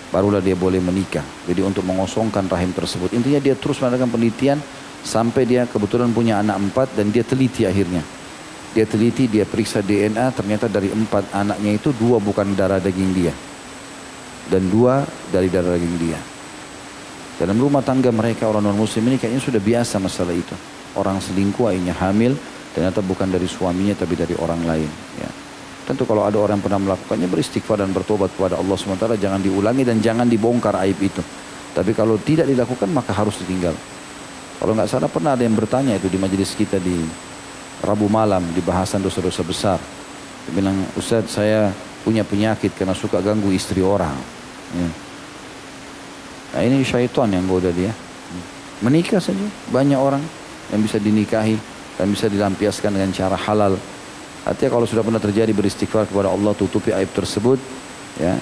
[0.09, 4.59] barulah dia boleh menikah jadi untuk mengosongkan rahim tersebut intinya dia terus melakukan penelitian
[5.05, 8.03] sampai dia kebetulan punya anak empat dan dia teliti akhirnya
[8.73, 13.33] dia teliti dia periksa DNA ternyata dari empat anaknya itu dua bukan darah daging dia
[14.49, 16.21] dan dua dari darah daging dia
[17.39, 20.59] dalam rumah tangga mereka orang non muslim ini kayaknya sudah biasa masalah itu.
[20.99, 22.35] Orang selingkuh akhirnya hamil
[22.75, 24.91] ternyata bukan dari suaminya tapi dari orang lain.
[25.23, 25.31] Ya.
[25.89, 29.89] Tentu kalau ada orang yang pernah melakukannya beristighfar dan bertobat kepada Allah SWT jangan diulangi
[29.89, 31.25] dan jangan dibongkar aib itu.
[31.73, 33.73] Tapi kalau tidak dilakukan maka harus ditinggal.
[34.61, 37.09] Kalau nggak salah pernah ada yang bertanya itu di majelis kita di
[37.81, 39.79] Rabu malam di bahasan dosa-dosa besar.
[40.45, 41.73] Dia bilang, Ustaz saya
[42.03, 44.19] punya penyakit karena suka ganggu istri orang.
[44.77, 44.89] Ya.
[46.53, 47.95] Nah ini syaitan yang goda dia.
[48.83, 50.23] Menikah saja banyak orang
[50.75, 51.57] yang bisa dinikahi
[51.97, 53.79] dan bisa dilampiaskan dengan cara halal.
[54.49, 57.61] Artinya kalau sudah pernah terjadi beristighfar kepada Allah tutupi aib tersebut
[58.17, 58.35] ya.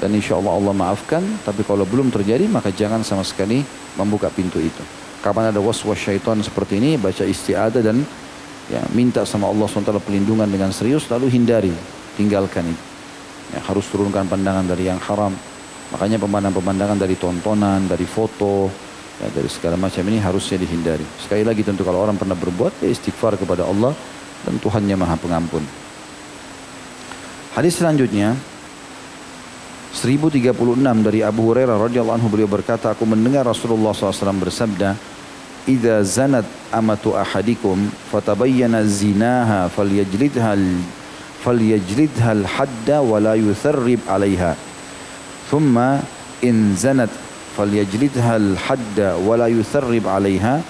[0.00, 1.20] Dan insya Allah Allah maafkan.
[1.44, 3.60] Tapi kalau belum terjadi maka jangan sama sekali
[4.00, 4.80] membuka pintu itu.
[5.20, 8.00] Kapan ada waswas syaitan seperti ini baca istiadah dan
[8.72, 11.72] ya minta sama Allah SWT pelindungan dengan serius lalu hindari
[12.16, 12.84] tinggalkan itu.
[13.52, 15.30] Ya, harus turunkan pandangan dari yang haram
[15.92, 18.66] Makanya pemandangan-pemandangan dari tontonan, dari foto,
[19.22, 21.04] ya, dari segala macam ini harusnya dihindari.
[21.22, 23.92] Sekali lagi tentu kalau orang pernah berbuat, ya istighfar kepada Allah
[24.44, 25.64] dan Tuhannya Maha Pengampun.
[27.56, 28.36] Hadis selanjutnya
[29.94, 30.50] 1036
[31.06, 34.98] dari Abu Hurairah radhiyallahu anhu beliau berkata aku mendengar Rasulullah SAW bersabda
[35.64, 40.52] Idza zanat amatu ahadikum fatabayyana zinaha falyajlidha
[41.40, 44.60] falyajlidha al-hadda wa la yutharrib 'alayha
[45.48, 46.04] thumma
[46.44, 47.08] in zanat
[47.56, 50.60] falyajlidha al-hadda wa la yutharrib 'alayha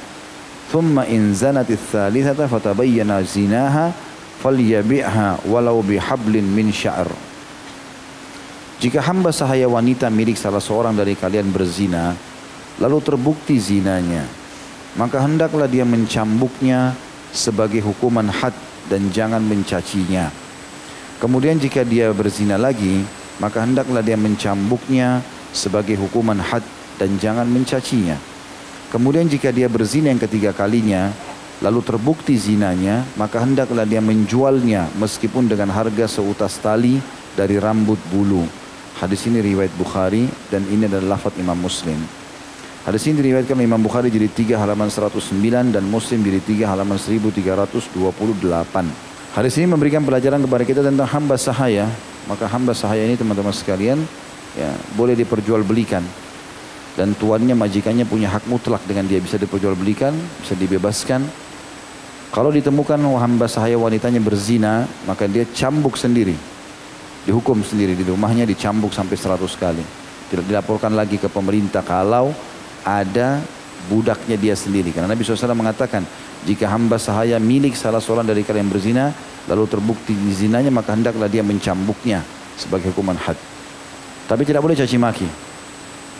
[0.72, 3.86] ثم إن زنت الثالثة فتبين زناها
[4.42, 7.08] فليبيعها ولو بحبل من شعر.
[8.82, 12.12] Jika hamba sahaya wanita milik salah seorang dari kalian berzina,
[12.76, 14.28] lalu terbukti zinanya,
[14.98, 16.92] maka hendaklah dia mencambuknya
[17.32, 18.52] sebagai hukuman had
[18.90, 20.28] dan jangan mencacinya.
[21.16, 23.06] Kemudian jika dia berzina lagi,
[23.40, 25.24] maka hendaklah dia mencambuknya
[25.54, 26.66] sebagai hukuman had
[27.00, 28.33] dan jangan mencacinya.
[28.94, 31.10] Kemudian jika dia berzina yang ketiga kalinya,
[31.58, 37.02] lalu terbukti zinanya, maka hendaklah dia menjualnya meskipun dengan harga seutas tali
[37.34, 38.46] dari rambut bulu.
[39.02, 41.98] Hadis ini riwayat Bukhari dan ini adalah lafaz Imam Muslim.
[42.86, 47.98] Hadis ini diriwayatkan Imam Bukhari jadi 3 halaman 109 dan Muslim jadi 3 halaman 1328.
[49.34, 51.90] Hadis ini memberikan pelajaran kepada kita tentang hamba sahaya.
[52.30, 53.98] Maka hamba sahaya ini teman-teman sekalian
[54.54, 56.23] ya boleh diperjualbelikan
[56.94, 61.26] dan tuannya majikannya punya hak mutlak dengan dia bisa diperjualbelikan, bisa dibebaskan.
[62.30, 66.34] Kalau ditemukan hamba sahaya wanitanya berzina, maka dia cambuk sendiri.
[67.26, 69.84] Dihukum sendiri di rumahnya dicambuk sampai 100 kali.
[70.30, 72.34] Tidak dilaporkan lagi ke pemerintah kalau
[72.82, 73.38] ada
[73.86, 74.90] budaknya dia sendiri.
[74.90, 76.02] Karena Nabi SAW mengatakan,
[76.44, 79.14] jika hamba sahaya milik salah seorang dari kalian berzina,
[79.48, 82.20] lalu terbukti zinanya, maka hendaklah dia mencambuknya
[82.58, 83.38] sebagai hukuman had.
[84.26, 85.53] Tapi tidak boleh caci maki.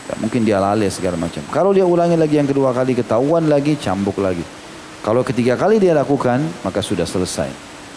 [0.04, 1.40] Ya, mungkin dia lalai segala macam.
[1.48, 4.44] Kalau dia ulangi lagi yang kedua kali, ketahuan lagi, cambuk lagi.
[5.00, 7.48] Kalau ketiga kali dia lakukan, maka sudah selesai.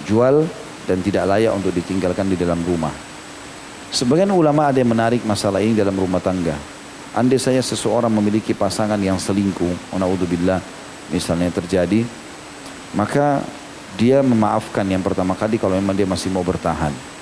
[0.08, 0.48] Jual
[0.88, 2.92] dan tidak layak untuk ditinggalkan di dalam rumah.
[3.92, 6.56] Sebagian ulama ada yang menarik masalah ini dalam rumah tangga.
[7.16, 10.60] Andai saya seseorang memiliki pasangan yang selingkuh, naudzubillah,
[11.12, 12.04] misalnya terjadi,
[12.96, 13.44] maka
[14.00, 17.17] dia memaafkan yang pertama kali kalau memang dia masih mau bertahan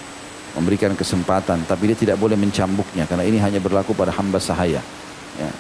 [0.56, 4.80] memberikan kesempatan tapi dia tidak boleh mencambuknya karena ini hanya berlaku pada hamba sahaya.
[5.36, 5.52] Ya.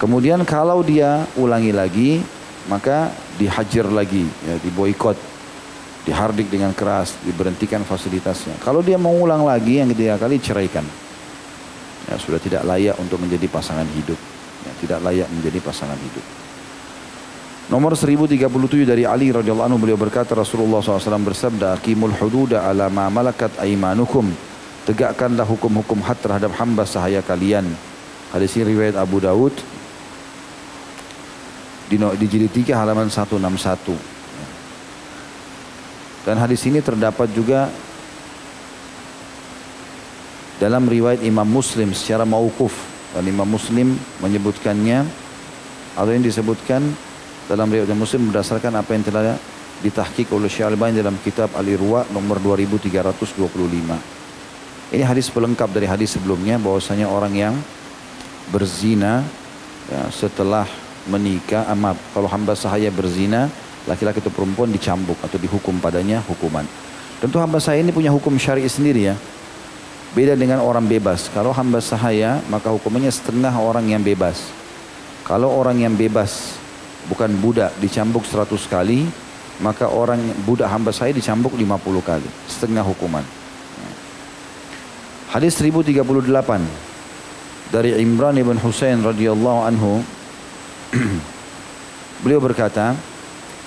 [0.00, 2.10] kemudian kalau dia ulangi lagi
[2.64, 5.16] maka dihajar lagi ya, diboikot
[6.08, 8.56] dihardik dengan keras diberhentikan fasilitasnya.
[8.62, 10.86] Kalau dia mau ulang lagi yang ketiga kali ceraikan.
[12.06, 14.14] Ya, sudah tidak layak untuk menjadi pasangan hidup.
[14.62, 16.45] Ya, tidak layak menjadi pasangan hidup
[17.66, 23.10] Nomor 1037 dari Ali radhiyallahu anhu beliau berkata Rasulullah SAW bersabda Akimul hududa ala ma
[23.10, 24.30] malakat aimanukum
[24.86, 27.66] Tegakkanlah hukum-hukum had terhadap hamba sahaya kalian.
[28.30, 29.50] Hadis ini riwayat Abu Dawud.
[31.90, 33.38] Di, di jilid 3 halaman 161
[36.26, 37.70] Dan hadis ini terdapat juga
[40.62, 42.74] dalam riwayat Imam Muslim secara mauquf.
[43.10, 45.02] Dan Imam Muslim menyebutkannya
[45.98, 46.94] atau yang disebutkan
[47.46, 49.38] dalam riwayat Muslim berdasarkan apa yang telah
[49.82, 54.94] ditahkik oleh Syekh Al-Albani dalam kitab Al-Irwa nomor 2325.
[54.94, 57.54] Ini hadis pelengkap dari hadis sebelumnya bahwasanya orang yang
[58.50, 59.22] berzina
[59.90, 60.66] ya, setelah
[61.06, 63.50] menikah amat kalau hamba sahaya berzina
[63.86, 66.66] laki-laki atau perempuan dicambuk atau dihukum padanya hukuman.
[67.22, 69.16] Tentu hamba sahaya ini punya hukum syar'i sendiri ya.
[70.14, 71.30] Beda dengan orang bebas.
[71.30, 74.42] Kalau hamba sahaya maka hukumannya setengah orang yang bebas.
[75.26, 76.54] Kalau orang yang bebas
[77.06, 79.06] bukan budak dicambuk 100 kali
[79.60, 82.28] maka orang budak hamba saya dicambuk 50 kali.
[82.48, 83.24] Setengah hukuman.
[85.32, 90.04] Hadis 1038 dari Imran ibn Husain radhiyallahu anhu.
[92.24, 92.96] Beliau berkata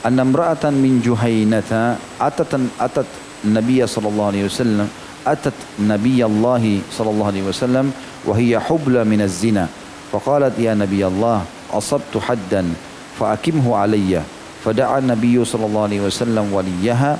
[0.02, 3.06] anna imra'atan min juhainata atat atat
[3.45, 4.88] Nabi sallallahu alaihi wasallam
[5.28, 7.91] atat Nabi Allah sallallahu alaihi wasallam
[8.23, 9.67] wa hiya hubla min az-zina.
[10.10, 12.73] Faqalat ya Nabi Allah asabtu haddan
[13.20, 14.22] فأكمه علي.
[14.66, 17.18] فدعا النبي صلى الله عليه وسلم وليها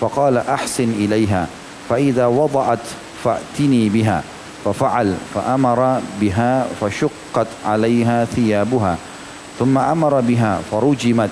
[0.00, 1.46] فقال أحسن إليها
[1.88, 2.84] فإذا وضعت
[3.24, 4.22] فأتني بها.
[4.64, 8.96] ففعل فأمر بها فشقت عليها ثيابها.
[9.58, 11.30] ثم أمر بها فرجمت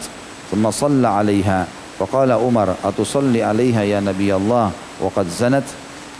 [0.51, 1.67] ثم صلى عليها.
[1.99, 5.65] فقال عمر أتصلي عليها يا نبي الله؟ وقد زنت.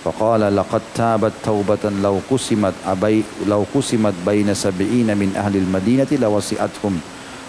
[0.05, 7.01] فقال لقد تابت توبة لو قسمت أبي لو قسمت بين سبعين من أهل المدينة لوسعتهم.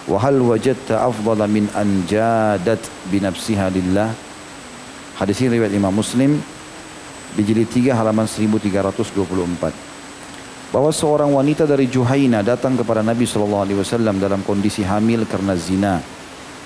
[0.06, 2.78] Wahal wajadta afdala min anjadat
[3.10, 4.14] binafsiha lillah.
[5.18, 6.38] Hadis ini riwayat Imam Muslim
[7.34, 10.70] di jilid 3 halaman 1324.
[10.70, 13.66] Bahwa seorang wanita dari Juhaina datang kepada Nabi SAW
[14.18, 15.98] dalam kondisi hamil karena zina.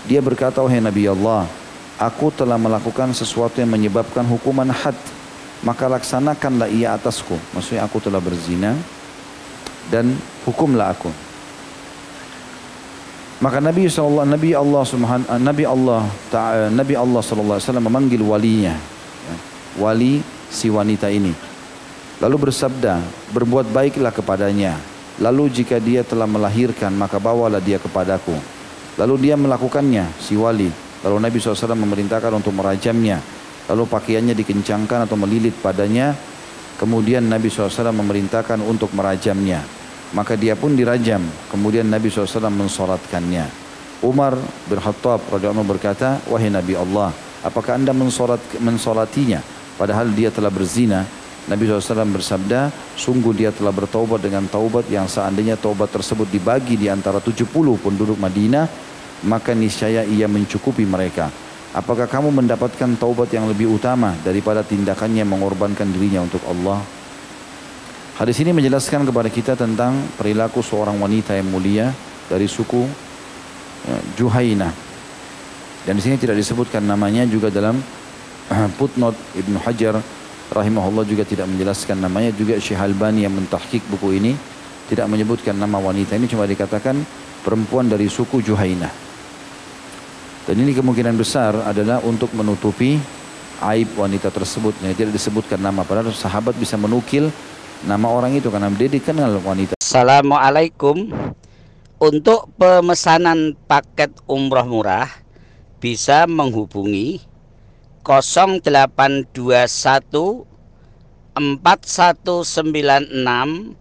[0.05, 1.48] Dia berkata, wahai Nabi Allah,
[1.96, 4.96] aku telah melakukan sesuatu yang menyebabkan hukuman had.
[5.64, 7.37] Maka laksanakanlah ia atasku.
[7.57, 8.76] Maksudnya aku telah berzina
[9.92, 11.30] dan hukumlah aku.
[13.41, 18.76] Maka Nabi SAW, Nabi Allah Subhanahu Nabi Allah Taala Nabi Allah alaihi wasallam memanggil walinya.
[18.76, 19.34] Ya,
[19.80, 20.20] wali
[20.53, 21.32] si wanita ini.
[22.20, 23.01] Lalu bersabda,
[23.32, 24.76] berbuat baiklah kepadanya.
[25.24, 28.36] Lalu jika dia telah melahirkan, maka bawalah dia kepadaku.
[29.01, 30.68] Lalu dia melakukannya, si wali.
[31.01, 33.24] Lalu Nabi SAW memerintahkan untuk merajamnya.
[33.72, 36.12] Lalu pakaiannya dikencangkan atau melilit padanya.
[36.76, 39.80] Kemudian Nabi SAW memerintahkan untuk merajamnya.
[40.11, 41.22] Maka dia pun dirajam.
[41.50, 43.46] Kemudian Nabi SAW mensolatkannya.
[44.00, 44.32] Umar
[44.66, 47.12] bin Khattab radhiyallahu berkata, wahai Nabi Allah,
[47.44, 49.44] apakah anda mensolat mensolatinya
[49.76, 51.04] padahal dia telah berzina?
[51.48, 56.88] Nabi SAW bersabda, sungguh dia telah bertaubat dengan taubat yang seandainya taubat tersebut dibagi di
[56.88, 57.48] antara 70
[57.80, 58.68] penduduk Madinah,
[59.24, 61.28] maka niscaya ia mencukupi mereka.
[61.70, 66.99] Apakah kamu mendapatkan taubat yang lebih utama daripada tindakannya mengorbankan dirinya untuk Allah?
[68.21, 71.89] Hadis ini menjelaskan kepada kita tentang perilaku seorang wanita yang mulia
[72.29, 72.85] dari suku
[73.89, 74.68] ya, Juhaina.
[75.89, 77.81] Dan di sini tidak disebutkan namanya juga dalam
[78.77, 80.05] footnote Ibnu Hajar
[80.53, 82.29] rahimahullah juga tidak menjelaskan namanya.
[82.37, 84.37] Juga Syekh Albani yang mentahkik buku ini
[84.93, 87.01] tidak menyebutkan nama wanita ini cuma dikatakan
[87.41, 88.93] perempuan dari suku Juhaina.
[90.45, 93.01] Dan ini kemungkinan besar adalah untuk menutupi
[93.64, 94.77] aib wanita tersebut.
[94.85, 97.33] Yang tidak disebutkan nama padahal sahabat bisa menukil
[97.85, 99.74] nama orang itu karena dia dikenal wanita.
[99.81, 101.11] Assalamualaikum.
[102.01, 105.05] Untuk pemesanan paket umroh murah
[105.85, 107.20] bisa menghubungi
[108.01, 109.28] 0821
[111.37, 113.76] 4196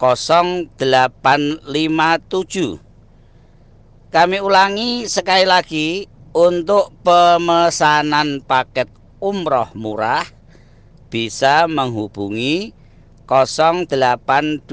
[0.00, 2.80] 0857
[4.08, 8.88] Kami ulangi sekali lagi untuk pemesanan paket
[9.20, 10.24] umroh murah
[11.12, 12.77] bisa menghubungi
[13.28, 14.64] 0821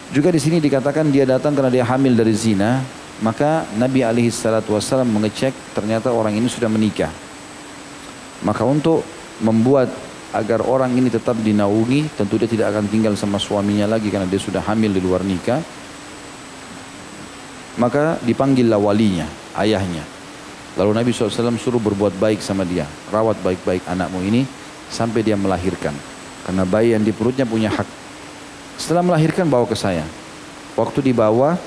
[0.07, 2.81] Juga di sini dikatakan dia datang karena dia hamil dari zina,
[3.25, 7.09] maka Nabi alaihi salatu wasallam mengecek ternyata orang ini sudah menikah.
[8.45, 9.01] Maka untuk
[9.41, 9.89] membuat
[10.35, 14.37] agar orang ini tetap dinaungi, tentu dia tidak akan tinggal sama suaminya lagi karena dia
[14.37, 15.57] sudah hamil di luar nikah.
[17.77, 19.25] Maka dipanggillah walinya,
[19.57, 20.05] ayahnya.
[20.77, 22.85] Lalu Nabi SAW suruh berbuat baik sama dia.
[23.09, 24.45] Rawat baik-baik anakmu ini
[24.93, 25.93] sampai dia melahirkan.
[26.45, 27.85] Karena bayi yang di perutnya punya hak.
[28.77, 30.05] Setelah melahirkan bawa ke saya.
[30.77, 31.57] Waktu dibawa,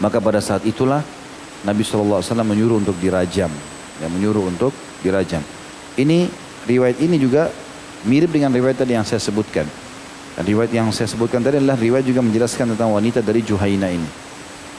[0.00, 1.02] maka pada saat itulah
[1.62, 3.50] Nabi SAW menyuruh untuk dirajam.
[4.02, 4.74] Ya, menyuruh untuk
[5.04, 5.42] dirajam.
[5.94, 6.26] Ini
[6.66, 7.52] riwayat ini juga
[8.08, 9.66] mirip dengan riwayat tadi yang saya sebutkan.
[10.32, 14.08] Dan riwayat yang saya sebutkan tadi adalah riwayat juga menjelaskan tentang wanita dari Juhaina ini.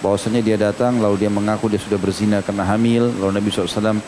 [0.03, 3.07] Bahwasanya dia datang lalu dia mengaku dia sudah berzina karena hamil.
[3.22, 4.01] Lalu Nabi SAW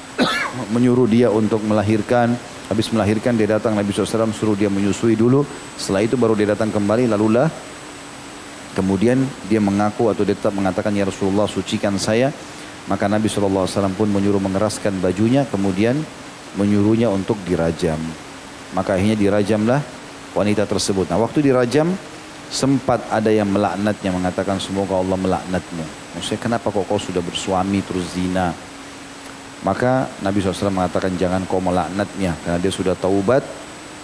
[0.74, 2.32] menyuruh dia untuk melahirkan.
[2.72, 5.44] Habis melahirkan dia datang Nabi SAW suruh dia menyusui dulu.
[5.76, 7.52] Setelah itu baru dia datang kembali lalulah
[8.78, 9.18] kemudian
[9.50, 12.30] dia mengaku atau dia tetap mengatakan ya Rasulullah sucikan saya.
[12.86, 13.68] Maka Nabi SAW
[13.98, 15.98] pun menyuruh mengeraskan bajunya kemudian
[16.56, 17.98] menyuruhnya untuk dirajam.
[18.72, 19.82] Maka akhirnya dirajamlah
[20.32, 21.10] wanita tersebut.
[21.10, 21.92] Nah waktu dirajam
[22.48, 25.84] sempat ada yang melaknatnya mengatakan semoga Allah melaknatmu.
[26.16, 28.56] Maksudnya kenapa kok kau sudah bersuami terus zina?
[29.66, 33.44] Maka Nabi SAW mengatakan jangan kau melaknatnya karena dia sudah taubat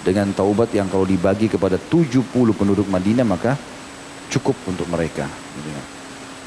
[0.05, 3.57] dengan taubat yang kalau dibagi kepada 70 penduduk Madinah maka
[4.31, 5.29] cukup untuk mereka.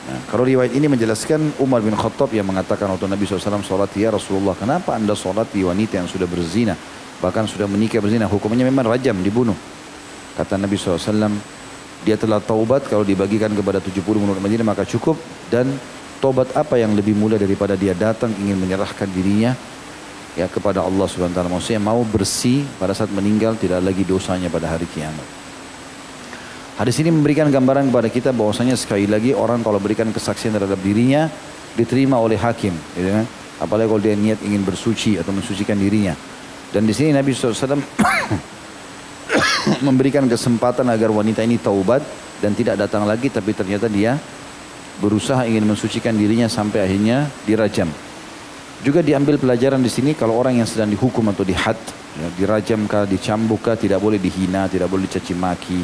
[0.08, 4.08] Nah, kalau riwayat ini menjelaskan Umar bin Khattab yang mengatakan waktu Nabi SAW sholat ya
[4.08, 6.80] Rasulullah kenapa anda sholat di wanita yang sudah berzina
[7.20, 8.24] bahkan sudah menikah berzina?
[8.24, 9.58] Hukumnya memang rajam dibunuh.
[10.40, 11.36] Kata Nabi SAW
[12.08, 15.20] dia telah taubat kalau dibagikan kepada 70 menurut Madinah maka cukup.
[15.52, 15.76] Dan
[16.24, 19.52] taubat apa yang lebih mulia daripada dia datang ingin menyerahkan dirinya
[20.40, 21.52] ya kepada Allah Subhanahu wa taala?
[21.52, 25.37] Maksudnya mau bersih pada saat meninggal tidak lagi dosanya pada hari kiamat
[26.78, 31.26] Hadis ini memberikan gambaran kepada kita bahwasanya sekali lagi orang kalau berikan kesaksian terhadap dirinya
[31.74, 33.26] diterima oleh hakim, gitu kan?
[33.58, 36.14] Apalagi kalau dia niat ingin bersuci atau mensucikan dirinya.
[36.70, 37.82] Dan di sini Nabi SAW
[39.90, 42.06] memberikan kesempatan agar wanita ini taubat
[42.46, 44.14] dan tidak datang lagi, tapi ternyata dia
[45.02, 47.90] berusaha ingin mensucikan dirinya sampai akhirnya dirajam.
[48.86, 51.78] Juga diambil pelajaran di sini kalau orang yang sedang dihukum atau dihad,
[52.22, 55.82] ya, dirajam kah, dicambuk kah, tidak boleh dihina, tidak boleh dicaci maki,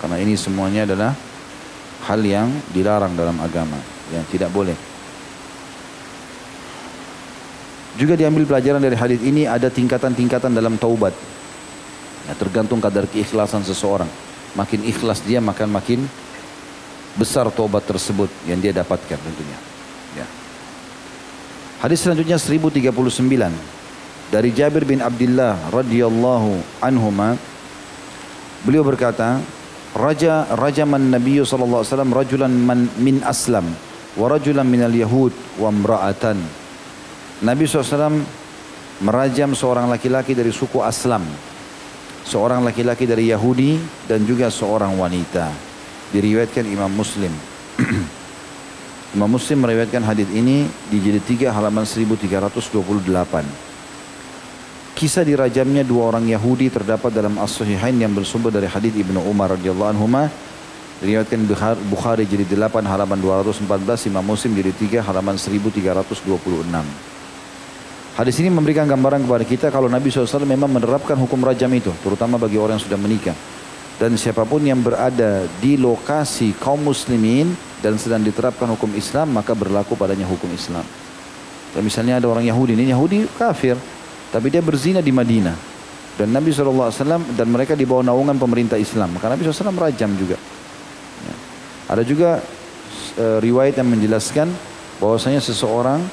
[0.00, 1.12] karena ini semuanya adalah
[2.08, 3.76] hal yang dilarang dalam agama,
[4.10, 4.74] yang tidak boleh.
[8.00, 11.12] Juga diambil pelajaran dari hadis ini ada tingkatan-tingkatan dalam taubat.
[12.24, 14.08] Ya, tergantung kadar keikhlasan seseorang.
[14.56, 16.08] Makin ikhlas dia maka makin
[17.18, 19.58] besar taubat tersebut yang dia dapatkan tentunya.
[20.16, 20.26] Ya.
[21.84, 22.88] Hadis selanjutnya 1039
[24.30, 27.34] dari Jabir bin Abdullah radhiyallahu anhuma
[28.64, 29.40] Beliau berkata,
[29.90, 33.66] Raja rajaman Nabi sallallahu alaihi wasallam rajulan man min aslam
[34.14, 36.38] wa rajulan min al-yahud wa imra'atan.
[37.40, 38.20] Nabi SAW
[39.00, 41.24] merajam seorang laki-laki dari suku Aslam,
[42.28, 45.48] seorang laki-laki dari Yahudi dan juga seorang wanita.
[46.12, 47.32] Diriwayatkan Imam Muslim.
[49.16, 53.69] Imam Muslim meriwayatkan hadis ini di jilid 3 halaman 1328.
[55.00, 59.96] Kisah dirajamnya dua orang Yahudi terdapat dalam As-Sahihain yang bersumber dari hadis Ibnu Umar radhiyallahu
[59.96, 60.04] anhu
[61.00, 61.40] diriwayatkan
[61.88, 63.64] Bukhari jilid 8 halaman 214,
[64.12, 66.20] Imam Muslim jilid 3 halaman 1326.
[68.12, 72.36] Hadis ini memberikan gambaran kepada kita kalau Nabi SAW memang menerapkan hukum rajam itu, terutama
[72.36, 73.36] bagi orang yang sudah menikah.
[73.96, 79.56] Dan siapa pun yang berada di lokasi kaum muslimin dan sedang diterapkan hukum Islam maka
[79.56, 80.84] berlaku padanya hukum Islam.
[81.72, 83.80] Dan misalnya ada orang Yahudi ini Yahudi kafir
[84.30, 85.56] tapi dia berzina di Madinah
[86.18, 86.92] dan Nabi SAW
[87.34, 90.36] dan mereka di bawah naungan pemerintah Islam maka Nabi SAW rajam juga.
[91.24, 91.34] Ya.
[91.90, 92.40] Ada juga
[93.16, 94.52] e, riwayat yang menjelaskan
[95.00, 96.04] bahwasanya seseorang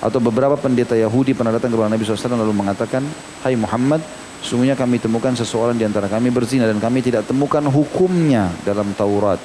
[0.00, 3.04] atau beberapa pendeta Yahudi pernah datang kepada Nabi SAW lalu mengatakan,
[3.40, 4.04] Hai Muhammad,
[4.44, 9.40] sungguhnya kami temukan seseorang di antara kami berzina dan kami tidak temukan hukumnya dalam Taurat.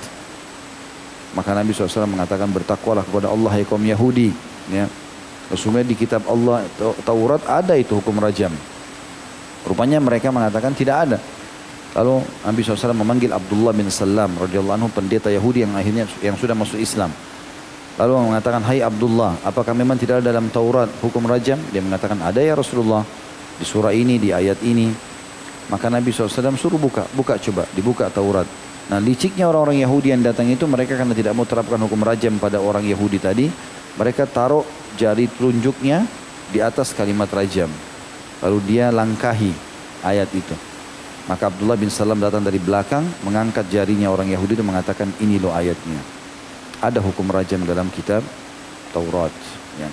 [1.31, 4.35] Maka Nabi SAW mengatakan bertakwalah kepada Allah ya kaum Yahudi.
[4.67, 4.91] Ya.
[5.51, 6.63] Sesungguhnya di kitab Allah
[7.03, 8.55] Taurat ada itu hukum rajam.
[9.67, 11.17] Rupanya mereka mengatakan tidak ada.
[11.91, 16.55] Lalu Nabi SAW memanggil Abdullah bin Salam radhiyallahu anhu pendeta Yahudi yang akhirnya yang sudah
[16.55, 17.11] masuk Islam.
[17.99, 21.59] Lalu mengatakan, Hai Abdullah, apakah memang tidak ada dalam Taurat hukum rajam?
[21.75, 23.03] Dia mengatakan, ada ya Rasulullah.
[23.59, 24.87] Di surah ini, di ayat ini.
[25.67, 28.47] Maka Nabi SAW suruh buka, buka coba, dibuka Taurat.
[28.91, 32.59] Nah liciknya orang-orang Yahudi yang datang itu mereka karena tidak mau terapkan hukum rajam pada
[32.59, 33.47] orang Yahudi tadi,
[33.95, 34.67] mereka taruh
[34.99, 36.03] jari telunjuknya
[36.51, 37.71] di atas kalimat rajam.
[38.41, 39.53] Lalu dia langkahi
[40.01, 40.55] ayat itu.
[41.29, 45.53] Maka Abdullah bin Salam datang dari belakang, mengangkat jarinya orang Yahudi dan mengatakan ini loh
[45.53, 46.01] ayatnya.
[46.81, 48.25] Ada hukum rajam dalam kitab
[48.89, 49.31] Taurat.
[49.77, 49.87] Ya.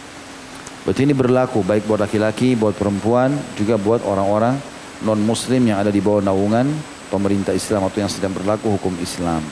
[0.88, 4.56] Berarti ini berlaku baik buat laki-laki, buat perempuan, juga buat orang-orang
[5.04, 6.64] non-muslim yang ada di bawah naungan
[7.12, 9.44] pemerintah Islam atau yang sedang berlaku hukum Islam.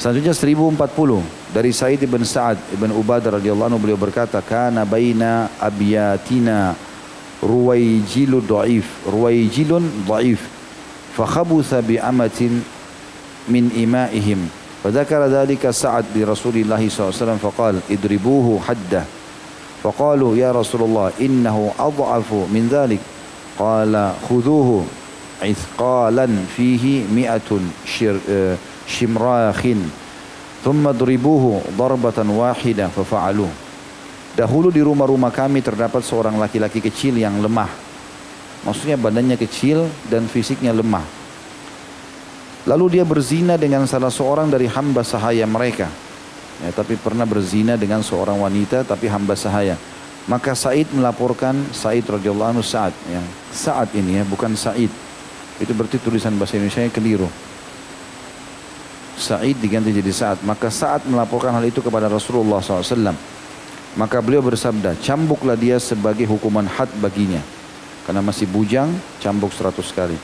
[0.00, 6.72] Selanjutnya 1040 dari Said ibn Sa'ad ibn Ubadah radhiyallahu anhu beliau berkata kana baina abyatina
[7.44, 10.40] ruwaijilu dhaif ruwaijilun dhaif
[11.12, 12.64] fakhabutha bi amatin
[13.44, 14.48] min imaihim
[14.80, 19.04] فذكر ذلك سعد لرسول الله صلى الله عليه وسلم فقال اضربوه حده
[19.84, 23.00] فقالوا يا رسول الله إنه أضعف من ذلك
[23.60, 23.92] قال
[24.24, 24.84] خذوه
[25.44, 26.26] عثقالا
[26.56, 27.50] فيه مئة
[28.90, 29.86] shimrakhin
[30.66, 33.48] thumma duribuhu darbatan wahida fafa'aluh
[34.34, 37.70] dahulu di rumah-rumah kami terdapat seorang laki-laki kecil yang lemah
[38.66, 41.06] maksudnya badannya kecil dan fisiknya lemah
[42.66, 45.86] lalu dia berzina dengan salah seorang dari hamba sahaya mereka
[46.66, 49.78] ya, tapi pernah berzina dengan seorang wanita tapi hamba sahaya
[50.28, 53.22] maka Said melaporkan Said radhiyallahu anhu Sa'ad ya.
[53.50, 54.92] Sa'ad ini ya bukan Said.
[55.58, 57.28] Itu berarti tulisan bahasa Indonesia keliru.
[59.20, 60.38] Sa'id diganti jadi Sa'ad.
[60.42, 63.12] Maka Sa'ad melaporkan hal itu kepada Rasulullah SAW.
[63.94, 67.42] Maka beliau bersabda, cambuklah dia sebagai hukuman had baginya.
[68.08, 68.88] Karena masih bujang,
[69.20, 70.16] cambuk seratus kali.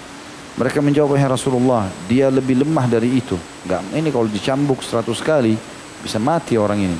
[0.57, 3.37] Mereka menjawab, ya Rasulullah, dia lebih lemah dari itu.
[3.69, 5.53] Enggak, ini kalau dicambuk seratus kali,
[6.01, 6.99] bisa mati orang ini.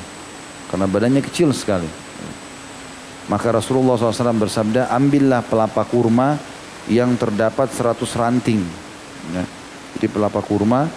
[0.69, 1.89] Karena badannya kecil sekali.
[3.27, 6.39] Maka Rasulullah SAW bersabda, ambillah pelapa kurma
[6.87, 8.63] yang terdapat 100 ranting.
[9.35, 9.43] Ya.
[9.97, 10.87] Jadi pelapa kurma,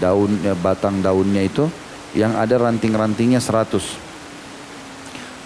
[0.00, 1.68] daunnya, batang daunnya itu
[2.16, 3.82] yang ada ranting-rantingnya 100.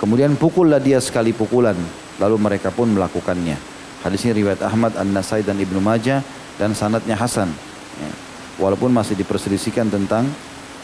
[0.01, 1.77] Kemudian pukullah dia sekali pukulan,
[2.17, 3.59] lalu mereka pun melakukannya.
[4.01, 6.25] Hadis ini riwayat Ahmad, An-Nasai dan Ibnu Majah
[6.57, 7.53] dan sanatnya Hasan.
[8.01, 8.13] Ya.
[8.57, 10.25] Walaupun masih diperselisihkan tentang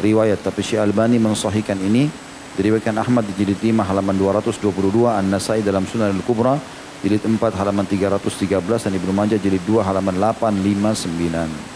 [0.04, 2.12] riwayat, tapi Syekh Albani mensahihkan ini
[2.60, 6.60] diriwayatkan Ahmad di jilid 5 halaman 222, An-Nasai dalam Sunan Al-Kubra
[7.00, 11.75] jilid 4 halaman 313 dan Ibnu Majah jilid 2 halaman 859.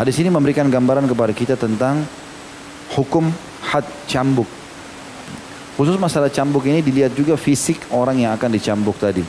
[0.00, 2.00] Hadis ini memberikan gambaran kepada kita tentang
[2.96, 3.28] hukum
[3.68, 4.48] had cambuk.
[5.76, 9.20] Khusus masalah cambuk ini dilihat juga fisik orang yang akan dicambuk tadi.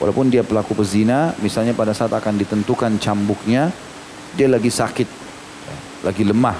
[0.00, 3.68] Walaupun dia pelaku pezina, misalnya pada saat akan ditentukan cambuknya,
[4.32, 5.08] dia lagi sakit,
[6.08, 6.56] lagi lemah,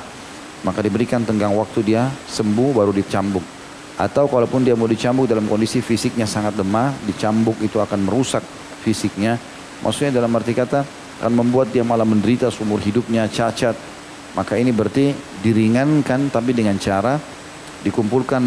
[0.61, 3.45] maka diberikan tenggang waktu dia sembuh baru dicambuk.
[3.97, 8.45] Atau kalaupun dia mau dicambuk dalam kondisi fisiknya sangat lemah, dicambuk itu akan merusak
[8.85, 9.41] fisiknya.
[9.81, 13.79] Maksudnya dalam arti kata akan membuat dia malah menderita seumur hidupnya, cacat.
[14.35, 17.15] Maka ini berarti diringankan tapi dengan cara
[17.87, 18.43] dikumpulkan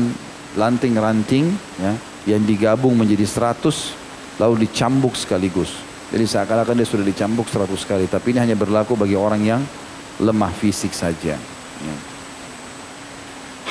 [0.59, 1.95] ranting-ranting ya,
[2.35, 3.95] yang digabung menjadi seratus
[4.35, 5.71] lalu dicambuk sekaligus.
[6.11, 8.11] Jadi seakan-akan dia sudah dicambuk seratus kali.
[8.11, 9.61] Tapi ini hanya berlaku bagi orang yang
[10.19, 11.39] lemah fisik saja.
[11.79, 11.95] Ya.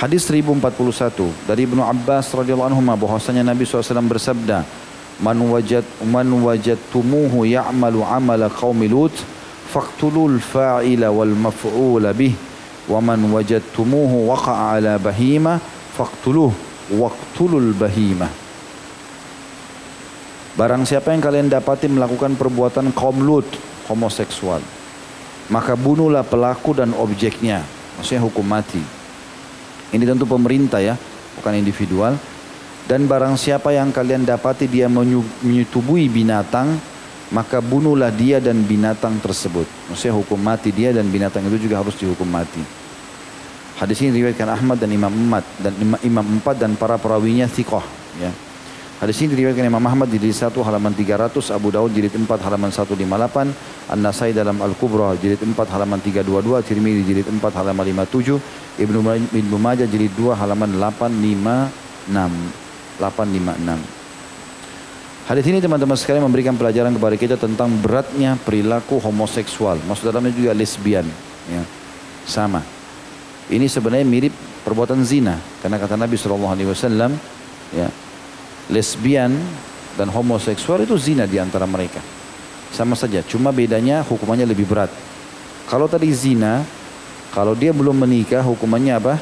[0.01, 0.65] Hadis 1041
[1.45, 4.65] dari Ibnu Abbas radhiyallahu anhu bahwasanya Nabi SAW bersabda,
[5.23, 9.15] "Man wajad man wajadtumuhu ya'malu 'amala qaumi Lut,
[9.71, 12.35] faqtulul fa'ila wal maf'ula bih,
[12.91, 15.63] wa man wajadtumuhu waqa'a ala bahimah
[15.95, 16.51] faqtuluh
[16.93, 18.45] waqtulul bahimah
[20.55, 23.47] Barang siapa yang kalian dapati melakukan perbuatan kaum Lut,
[23.91, 24.63] homoseksual,
[25.51, 27.67] maka bunuhlah pelaku dan objeknya,
[27.99, 28.79] maksudnya hukum mati.
[29.91, 30.95] Ini tentu pemerintah ya,
[31.35, 32.15] bukan individual.
[32.85, 36.77] Dan barang siapa yang kalian dapati dia menyetubui binatang,
[37.33, 39.65] maka bunuhlah dia dan binatang tersebut.
[39.89, 42.61] Maksudnya hukum mati dia dan binatang itu juga harus dihukum mati.
[43.81, 45.73] Hadis ini diriwayatkan Ahmad dan Imam Ahmad dan
[46.05, 47.83] Imam Empat dan para perawinya thiqah.
[48.21, 48.31] Ya.
[49.03, 52.71] Hadis ini diriwayatkan Imam Ahmad di jilid 1 halaman 300, Abu Daud jilid 4 halaman
[52.71, 58.39] 158, An-Nasai dalam Al-Kubra jilid 4 halaman 322, Tirmidzi jilid 4 halaman 57,
[58.79, 59.01] Ibnu
[59.35, 62.64] Ibnu Majah jilid 2 halaman 856.
[62.99, 64.05] 856.
[65.25, 69.81] Hadis ini teman-teman sekalian memberikan pelajaran kepada kita tentang beratnya perilaku homoseksual.
[69.89, 71.09] Maksud dalamnya juga lesbian,
[71.49, 71.65] ya.
[72.29, 72.61] Sama.
[73.49, 74.33] Ini sebenarnya mirip
[74.65, 77.13] perbuatan zina karena kata Nabi SAW,
[77.73, 77.89] ya,
[78.69, 79.33] lesbian
[79.97, 82.05] dan homoseksual itu zina di antara mereka.
[82.75, 84.93] Sama saja, cuma bedanya hukumannya lebih berat.
[85.65, 86.61] Kalau tadi zina,
[87.33, 89.15] kalau dia belum menikah hukumannya apa?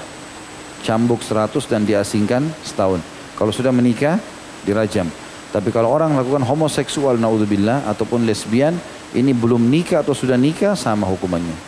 [0.83, 2.99] Cambuk 100 dan diasingkan setahun.
[3.43, 4.23] Kalau sudah menikah,
[4.63, 5.11] dirajam.
[5.51, 8.79] Tapi kalau orang melakukan homoseksual naudzubillah ataupun lesbian,
[9.19, 11.59] ini belum nikah atau sudah nikah sama hukumannya.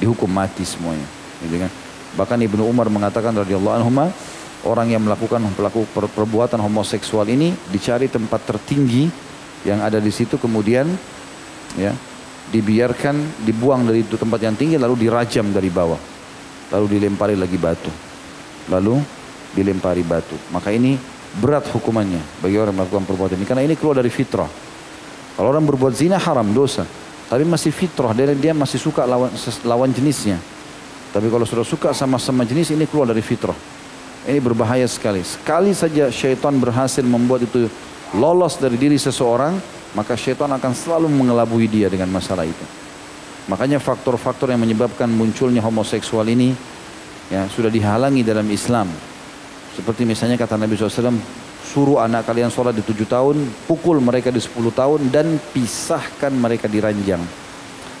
[0.00, 1.04] Dihukum mati semuanya.
[1.44, 1.68] Gitu kan?
[2.16, 3.92] Bahkan Ibnu Umar mengatakan radhiyallahu anhu
[4.64, 9.12] orang yang melakukan pelaku perbuatan homoseksual ini dicari tempat tertinggi
[9.68, 10.88] yang ada di situ kemudian
[11.76, 11.92] ya
[12.48, 15.98] dibiarkan dibuang dari tempat yang tinggi lalu dirajam dari bawah
[16.72, 17.90] lalu dilempari lagi batu
[18.70, 19.02] lalu
[19.56, 21.00] dilempari batu maka ini
[21.40, 24.48] berat hukumannya bagi orang yang melakukan perbuatan ini karena ini keluar dari fitrah
[25.36, 26.84] kalau orang berbuat zina haram dosa
[27.26, 29.32] tapi masih fitrah dia, dia masih suka lawan
[29.64, 30.36] lawan jenisnya
[31.16, 33.56] tapi kalau sudah suka sama sama jenis ini keluar dari fitrah
[34.26, 35.22] ini berbahaya sekali.
[35.22, 37.70] Sekali saja syaitan berhasil membuat itu
[38.10, 39.54] lolos dari diri seseorang,
[39.94, 42.66] maka syaitan akan selalu mengelabui dia dengan masalah itu.
[43.46, 46.50] Makanya faktor-faktor yang menyebabkan munculnya homoseksual ini
[47.30, 48.90] ya sudah dihalangi dalam Islam.
[49.76, 51.12] Seperti misalnya kata Nabi SAW,
[51.60, 53.36] suruh anak kalian sholat di tujuh tahun,
[53.68, 57.20] pukul mereka di sepuluh tahun, dan pisahkan mereka di ranjang.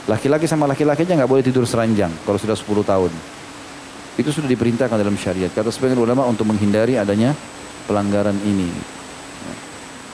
[0.08, 3.12] Laki-laki sama laki-laki aja nggak boleh tidur seranjang kalau sudah sepuluh tahun.
[4.16, 5.52] Itu sudah diperintahkan dalam syariat.
[5.52, 7.36] Kata sebagian ulama untuk menghindari adanya
[7.84, 8.72] pelanggaran ini.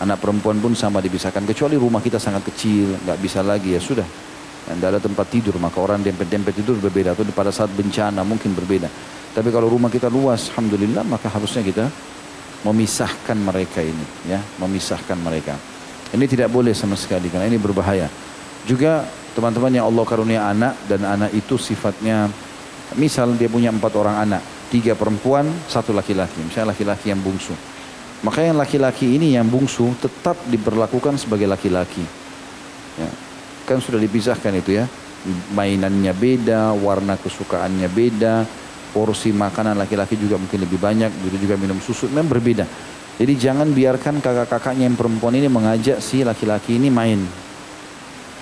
[0.03, 1.47] Anak perempuan pun sama dipisahkan.
[1.47, 4.09] Kecuali rumah kita sangat kecil, nggak bisa lagi ya sudah.
[4.67, 7.15] Dan ada tempat tidur, maka orang dempet-dempet tidur berbeda.
[7.15, 8.91] Atau pada saat bencana mungkin berbeda.
[9.33, 11.89] Tapi kalau rumah kita luas, Alhamdulillah, maka harusnya kita
[12.63, 14.07] memisahkan mereka ini.
[14.29, 15.57] ya Memisahkan mereka.
[16.13, 18.07] Ini tidak boleh sama sekali, karena ini berbahaya.
[18.69, 22.29] Juga teman-teman yang Allah karunia anak, dan anak itu sifatnya
[22.97, 26.45] Misal dia punya empat orang anak, tiga perempuan, satu laki-laki.
[26.45, 27.57] Misalnya laki-laki yang bungsu.
[28.23, 32.05] Maka yang laki-laki ini yang bungsu tetap diperlakukan sebagai laki-laki.
[33.01, 33.11] Ya.
[33.65, 34.85] Kan sudah dipisahkan itu ya.
[35.55, 38.45] Mainannya beda, warna kesukaannya beda,
[38.93, 42.69] porsi makanan laki-laki juga mungkin lebih banyak, begitu juga minum susu, memang berbeda.
[43.17, 47.21] Jadi jangan biarkan kakak-kakaknya yang perempuan ini mengajak si laki-laki ini main.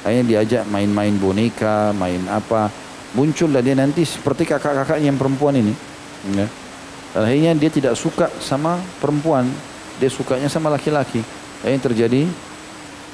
[0.02, 2.70] Akhirnya diajak main-main boneka, main apa
[3.14, 5.74] muncullah dia nanti seperti kakak-kakaknya yang perempuan ini.
[6.34, 6.46] Ya.
[7.10, 9.50] Dan akhirnya dia tidak suka sama perempuan,
[9.98, 11.20] dia sukanya sama laki-laki.
[11.60, 12.22] Akhirnya terjadi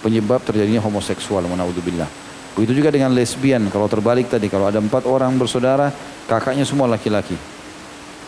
[0.04, 2.25] penyebab terjadinya homoseksual, Manaudzubillah.
[2.56, 5.92] Begitu juga dengan lesbian, kalau terbalik tadi, kalau ada empat orang bersaudara,
[6.24, 7.36] kakaknya semua laki-laki.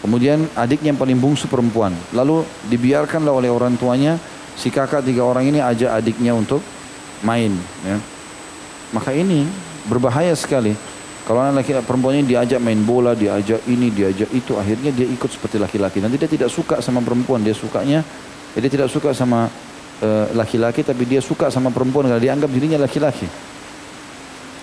[0.05, 1.97] Kemudian adiknya yang paling bungsu perempuan.
[2.13, 4.21] Lalu dibiarkanlah oleh orang tuanya,
[4.53, 6.61] si kakak tiga orang ini ajak adiknya untuk
[7.25, 7.57] main.
[7.83, 7.97] Ya.
[8.93, 9.49] Maka ini
[9.89, 10.77] berbahaya sekali.
[11.25, 15.29] Kalau anak laki perempuan ini diajak main bola, diajak ini, diajak itu, akhirnya dia ikut
[15.29, 16.01] seperti laki-laki.
[16.01, 18.01] Nanti dia tidak suka sama perempuan, dia sukanya,
[18.57, 19.45] dia tidak suka sama
[20.01, 23.29] eh, laki-laki, uh, tapi dia suka sama perempuan karena dia anggap dirinya laki-laki.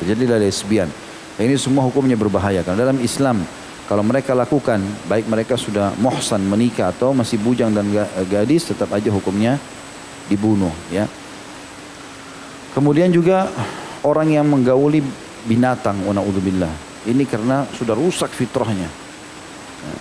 [0.01, 0.89] Terjadilah lesbian.
[1.35, 2.63] Nah, ini semua hukumnya berbahaya.
[2.63, 3.43] Karena dalam Islam,
[3.85, 7.85] kalau mereka lakukan, baik mereka sudah mohsan menikah atau masih bujang dan
[8.25, 9.61] gadis, tetap aja hukumnya
[10.25, 10.73] dibunuh.
[10.89, 11.05] Ya.
[12.73, 13.47] Kemudian juga
[14.01, 15.05] orang yang menggauli
[15.45, 16.17] binatang wa
[17.05, 18.89] Ini karena sudah rusak fitrahnya.
[19.85, 19.95] Ya.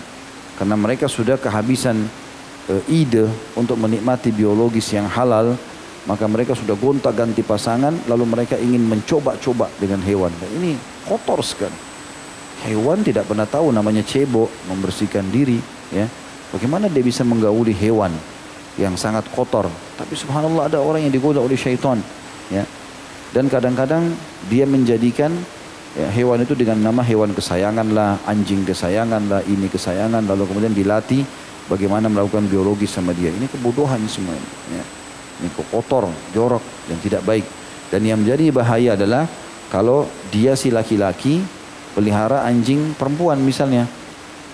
[0.57, 2.09] Karena mereka sudah kehabisan
[2.65, 5.53] e, ide untuk menikmati biologis yang halal,
[6.05, 10.31] maka mereka sudah gonta-ganti pasangan lalu mereka ingin mencoba-coba dengan hewan.
[10.37, 10.71] Dan ini
[11.05, 11.77] kotor sekali.
[12.65, 15.59] Hewan tidak pernah tahu namanya cebok, membersihkan diri,
[15.93, 16.07] ya.
[16.49, 18.15] Bagaimana dia bisa menggauli hewan
[18.79, 19.67] yang sangat kotor?
[19.99, 21.99] Tapi subhanallah ada orang yang digoda oleh syaitan,
[22.47, 22.63] ya
[23.35, 24.15] dan kadang-kadang
[24.47, 25.35] dia menjadikan
[25.95, 30.75] Ya, hewan itu dengan nama hewan kesayangan lah, anjing kesayangan lah, ini kesayangan, lalu kemudian
[30.75, 31.23] dilatih
[31.71, 33.31] bagaimana melakukan biologi sama dia.
[33.31, 34.75] Ini kebodohan semua ini.
[34.75, 34.83] Ya.
[35.41, 37.45] Ini kotor, jorok dan tidak baik.
[37.91, 39.27] Dan yang menjadi bahaya adalah
[39.69, 41.43] kalau dia si laki-laki
[41.95, 43.87] pelihara anjing perempuan misalnya.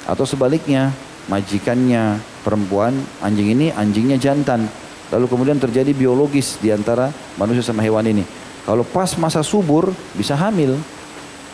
[0.10, 0.90] Atau sebaliknya,
[1.30, 4.66] majikannya perempuan, anjing ini anjingnya jantan.
[5.12, 8.24] Lalu kemudian terjadi biologis di antara manusia sama hewan ini.
[8.64, 10.78] Kalau pas masa subur bisa hamil.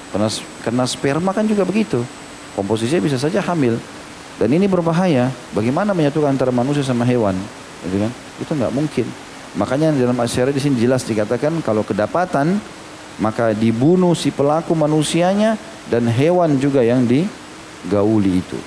[0.08, 0.30] Karena,
[0.64, 2.00] karena sperma kan juga begitu.
[2.56, 3.76] Komposisinya bisa saja hamil.
[4.38, 5.34] Dan ini berbahaya.
[5.52, 7.34] Bagaimana menyatukan antara manusia sama hewan?
[7.84, 8.12] Gitu kan?
[8.38, 9.08] Itu nggak mungkin.
[9.58, 12.62] Makanya dalam asyara di sini jelas dikatakan kalau kedapatan
[13.18, 15.58] maka dibunuh si pelaku manusianya
[15.90, 18.60] dan hewan juga yang digauli itu.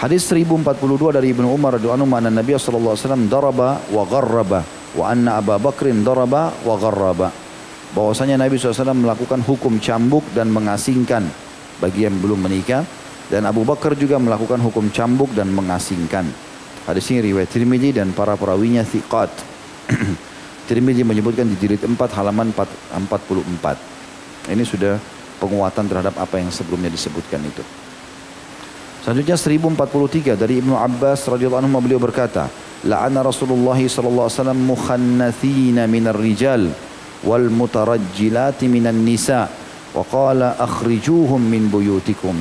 [0.00, 4.60] Hadis 1042 dari Ibnu Umar radhiyallahu anhu anna Nabi sallallahu alaihi wasallam daraba wa gharraba
[4.96, 7.28] wa anna Abu Bakrin daraba wa gharraba
[7.90, 11.26] bahwasanya Nabi SAW melakukan hukum cambuk dan mengasingkan
[11.82, 12.86] bagi yang belum menikah
[13.30, 16.49] dan Abu Bakar juga melakukan hukum cambuk dan mengasingkan.
[16.88, 19.30] Hadis ini riwayat Tirmidzi dan para perawinya thiqat.
[20.68, 24.52] Tirmidzi menyebutkan di jilid 4 halaman 44.
[24.52, 24.96] Ini sudah
[25.40, 27.64] penguatan terhadap apa yang sebelumnya disebutkan itu.
[29.00, 32.52] Selanjutnya 1043 dari Ibnu Abbas radhiyallahu anhu beliau berkata,
[32.84, 36.68] "La'ana Rasulullah sallallahu alaihi wasallam mukhannathina minar rijal."
[37.24, 39.48] wal mutarajjilati minan nisa
[39.92, 42.36] wa qala akhrijuhum min buyutikum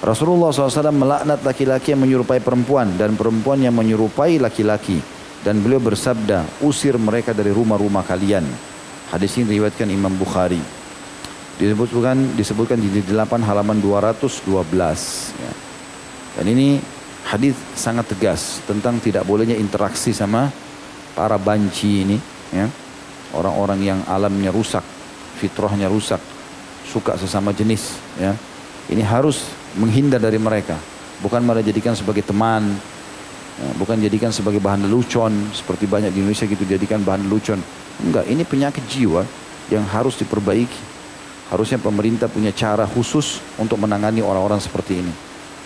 [0.00, 4.96] Rasulullah SAW melaknat laki-laki yang menyerupai perempuan dan perempuan yang menyerupai laki-laki.
[5.40, 8.44] Dan beliau bersabda usir mereka dari rumah-rumah kalian.
[9.08, 10.60] Hadis ini diriwayatkan Imam Bukhari.
[11.56, 14.40] Disebutkan disebutkan di 8 halaman 212
[15.36, 15.52] ya.
[16.40, 16.80] dan ini
[17.28, 20.48] hadis sangat tegas tentang tidak bolehnya interaksi sama
[21.12, 22.16] para banci ini
[22.52, 22.64] ya.
[23.36, 24.82] Orang-orang yang alamnya rusak,
[25.36, 26.18] fitrahnya rusak,
[26.88, 28.32] suka sesama jenis, ya.
[28.90, 30.78] Ini harus menghindar dari mereka,
[31.22, 32.74] bukan malah jadikan sebagai teman,
[33.60, 37.60] ya, bukan jadikan sebagai bahan lelucon seperti banyak di Indonesia gitu jadikan bahan lelucon.
[38.00, 39.22] Enggak, ini penyakit jiwa
[39.68, 40.88] yang harus diperbaiki.
[41.50, 45.10] Harusnya pemerintah punya cara khusus untuk menangani orang-orang seperti ini.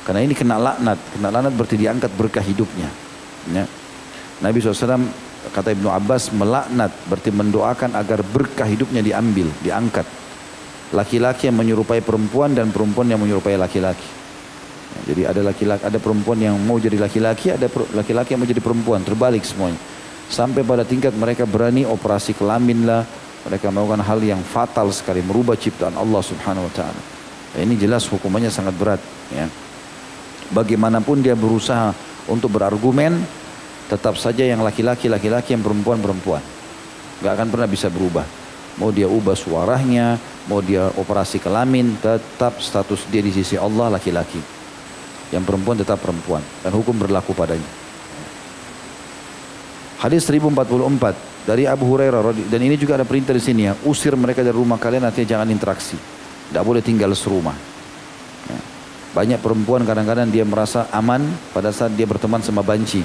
[0.05, 2.89] Karena ini kena laknat, kena laknat berarti diangkat berkah hidupnya.
[3.53, 3.65] Ya.
[4.41, 5.05] Nabi SAW
[5.53, 10.09] kata Ibnu Abbas melaknat berarti mendoakan agar berkah hidupnya diambil, diangkat.
[10.95, 14.07] Laki-laki yang menyerupai perempuan dan perempuan yang menyerupai laki-laki.
[15.11, 19.03] Jadi ada laki-laki, ada perempuan yang mau jadi laki-laki, ada laki-laki yang mau jadi perempuan,
[19.03, 19.77] terbalik semuanya.
[20.31, 23.03] Sampai pada tingkat mereka berani operasi kelamin lah,
[23.43, 27.03] mereka melakukan hal yang fatal sekali, merubah ciptaan Allah Subhanahu Wa Taala.
[27.59, 29.03] Ya, ini jelas hukumannya sangat berat.
[29.35, 29.51] Ya.
[30.55, 31.91] Bagaimanapun dia berusaha
[32.31, 33.19] untuk berargumen,
[33.89, 36.41] tetap saja yang laki-laki laki-laki yang perempuan perempuan
[37.21, 38.25] nggak akan pernah bisa berubah
[38.79, 40.19] mau dia ubah suaranya
[40.51, 44.41] mau dia operasi kelamin tetap status dia di sisi Allah laki-laki.
[45.33, 46.45] Yang perempuan tetap perempuan.
[46.63, 47.67] Dan hukum berlaku padanya.
[49.99, 53.73] Hadis 1044 dari Abu Hurairah dan ini juga ada perintah di sini ya.
[53.89, 55.97] Usir mereka dari rumah kalian artinya jangan interaksi.
[56.53, 57.57] Tidak boleh tinggal serumah.
[58.45, 58.61] Ya.
[59.17, 61.25] banyak perempuan kadang-kadang dia merasa aman
[61.57, 63.01] pada saat dia berteman sama banci.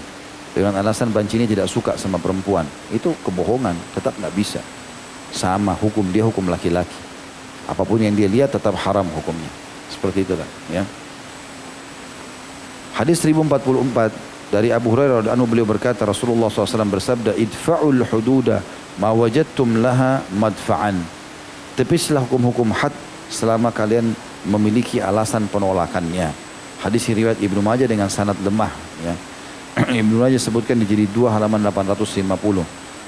[0.51, 2.67] Dengan alasan banci ini tidak suka sama perempuan.
[2.91, 4.59] Itu kebohongan, tetap nggak bisa.
[5.29, 6.95] Sama hukum dia hukum laki-laki.
[7.69, 9.49] Apa pun yang dia lihat tetap haram hukumnya.
[9.93, 10.47] Seperti itulah.
[10.73, 10.83] Ya.
[12.97, 18.59] Hadis 1044 dari Abu Hurairah anu beliau berkata Rasulullah SAW bersabda idfa'ul hududa
[18.97, 20.97] ma wajadtum laha madfa'an
[21.77, 22.91] tepislah hukum-hukum had
[23.29, 24.11] selama kalian
[24.49, 26.33] memiliki alasan penolakannya
[26.81, 28.73] hadis riwayat Ibnu Majah dengan sanad lemah
[29.05, 29.13] ya
[30.01, 32.27] Ibnu Rajab sebutkan di jilid 2 halaman 850.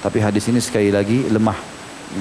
[0.02, 1.58] Tapi hadis ini sekali lagi lemah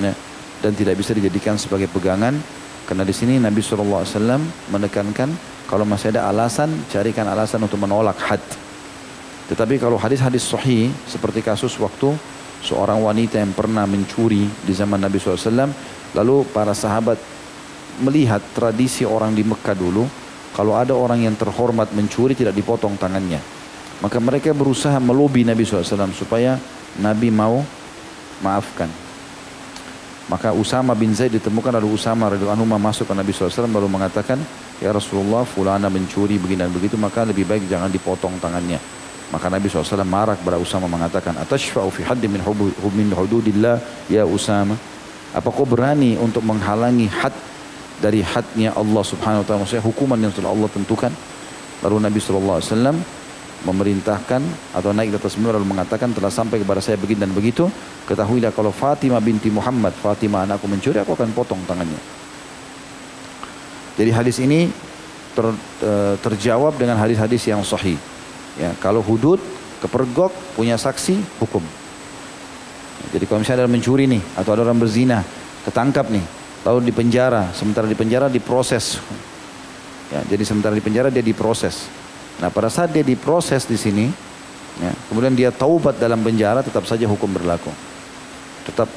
[0.00, 0.12] ya,
[0.60, 2.36] dan tidak bisa dijadikan sebagai pegangan
[2.84, 4.04] karena di sini Nabi SAW
[4.70, 5.30] menekankan
[5.70, 8.42] kalau masih ada alasan carikan alasan untuk menolak had.
[9.46, 12.14] Tetapi kalau hadis-hadis sahih seperti kasus waktu
[12.62, 15.70] seorang wanita yang pernah mencuri di zaman Nabi SAW
[16.14, 17.16] lalu para sahabat
[18.02, 20.04] melihat tradisi orang di Mekah dulu
[20.54, 23.40] kalau ada orang yang terhormat mencuri tidak dipotong tangannya
[24.00, 26.56] maka mereka berusaha melobi Nabi SAW supaya
[26.96, 27.60] Nabi mau
[28.40, 28.88] maafkan.
[30.30, 34.38] Maka Usama bin Zaid ditemukan lalu Usama radhiyallahu anhu masuk ke Nabi SAW baru mengatakan,
[34.78, 38.78] Ya Rasulullah, fulana mencuri begini dan begitu, maka lebih baik jangan dipotong tangannya.
[39.34, 42.46] Maka Nabi SAW marah kepada Usama mengatakan, Atashfa'u fi haddi min,
[42.94, 44.78] min hududillah ya Usama.
[45.34, 47.34] Apa kau berani untuk menghalangi had
[47.98, 49.66] dari hadnya Allah subhanahu wa ta'ala.
[49.66, 51.10] Maksudnya hukuman yang telah Allah tentukan.
[51.82, 53.18] Lalu Nabi SAW
[53.60, 54.40] memerintahkan
[54.72, 57.68] atau naik di atas mimbar lalu mengatakan telah sampai kepada saya begini dan begitu
[58.08, 62.00] ketahuilah kalau Fatimah binti Muhammad Fatimah anakku mencuri aku akan potong tangannya.
[64.00, 64.72] Jadi hadis ini
[65.36, 65.44] ter,
[65.84, 68.00] eh, terjawab dengan hadis-hadis yang sahih.
[68.56, 69.36] Ya kalau hudud
[69.84, 71.60] kepergok punya saksi hukum.
[73.12, 75.20] Jadi kalau misalnya ada mencuri nih atau ada orang berzina
[75.68, 76.24] ketangkap nih
[76.64, 78.96] lalu di penjara sementara di penjara diproses.
[80.08, 81.99] Ya jadi sementara di penjara dia diproses
[82.40, 84.08] Nah pada saat dia diproses di sini,
[84.80, 87.68] ya, kemudian dia taubat dalam penjara, tetap saja hukum berlaku.
[88.64, 88.88] Tetap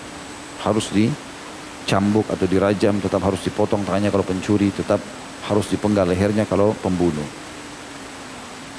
[0.63, 5.03] harus dicambuk atau dirajam, tetap harus dipotong tangannya kalau pencuri, tetap
[5.51, 7.27] harus dipenggal lehernya kalau pembunuh.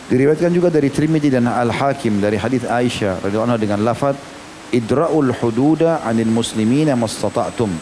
[0.09, 4.17] Diriwayatkan juga dari Trimidi dan Al-Hakim dari hadis Aisyah radhiyallahu anha dengan lafaz
[4.69, 7.73] idra'ul hududa 'anil muslimina mastata'tum.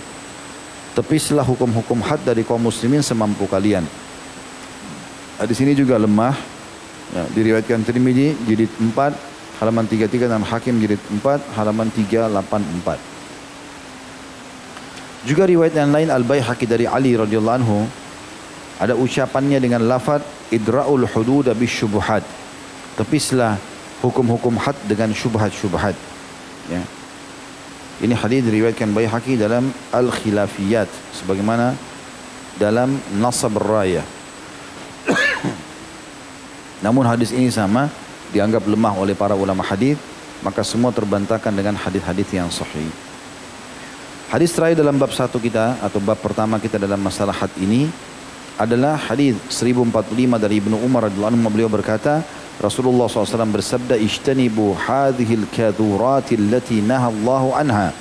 [0.92, 3.86] Tepislah hukum-hukum had dari kaum muslimin semampu kalian.
[5.42, 6.51] Di sini juga lemah
[7.12, 12.96] Ya, diriwayatkan Tirmidzi jilid 4 halaman 33 dan Hakim jilid 4 halaman 384.
[15.22, 17.86] Juga riwayat yang lain Al-Baihaqi dari Ali radhiyallahu anhu
[18.82, 22.26] ada ucapannya dengan lafaz idra'ul hudud bisyubuhat.
[22.98, 23.54] Tepislah
[24.02, 25.94] hukum-hukum had dengan syubhat-syubhat.
[26.66, 26.82] Ya.
[28.02, 30.90] Ini hadis diriwayatkan Baihaqi dalam Al-Khilafiyat
[31.22, 31.78] sebagaimana
[32.58, 34.02] dalam Nasab Raya.
[36.82, 37.88] Namun hadis ini sama
[38.34, 39.96] dianggap lemah oleh para ulama hadis,
[40.42, 42.90] maka semua terbantahkan dengan hadis-hadis yang sahih.
[44.28, 47.86] Hadis terakhir dalam bab satu kita atau bab pertama kita dalam masalah had ini
[48.56, 52.24] adalah hadis 1045 dari Ibnu Umar radhiyallahu anhu beliau berkata
[52.60, 57.92] Rasulullah SAW bersabda ishtanibu hadhil kadhurati allati nahallahu anha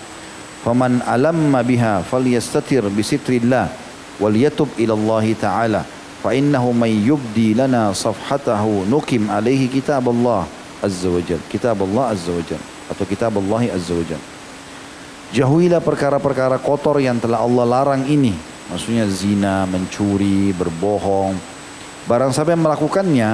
[0.64, 3.72] faman alamma biha falyastatir bisitrillah
[4.20, 5.82] wal yatub ila Allah ta'ala
[6.22, 10.46] fa innahu may yubdi lana safhatahu nukim alaihi kitab Allah
[10.80, 14.22] azza wajal kitab Allah azza wajal atau kitab Allah azza wajal
[15.32, 18.36] jauhilah perkara-perkara kotor yang telah Allah larang ini.
[18.72, 21.36] Maksudnya zina mencuri berbohong.
[22.08, 23.30] Barang siapa yang melakukannya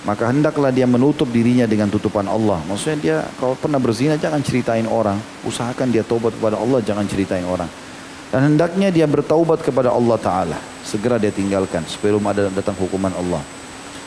[0.00, 2.58] maka hendaklah dia menutup dirinya dengan tutupan Allah.
[2.66, 5.18] Maksudnya dia kalau pernah berzina jangan ceritain orang.
[5.46, 7.68] Usahakan dia tobat kepada Allah jangan ceritain orang.
[8.30, 10.58] Dan hendaknya dia bertaubat kepada Allah Ta'ala.
[10.86, 13.42] Segera dia tinggalkan sebelum ada datang hukuman Allah.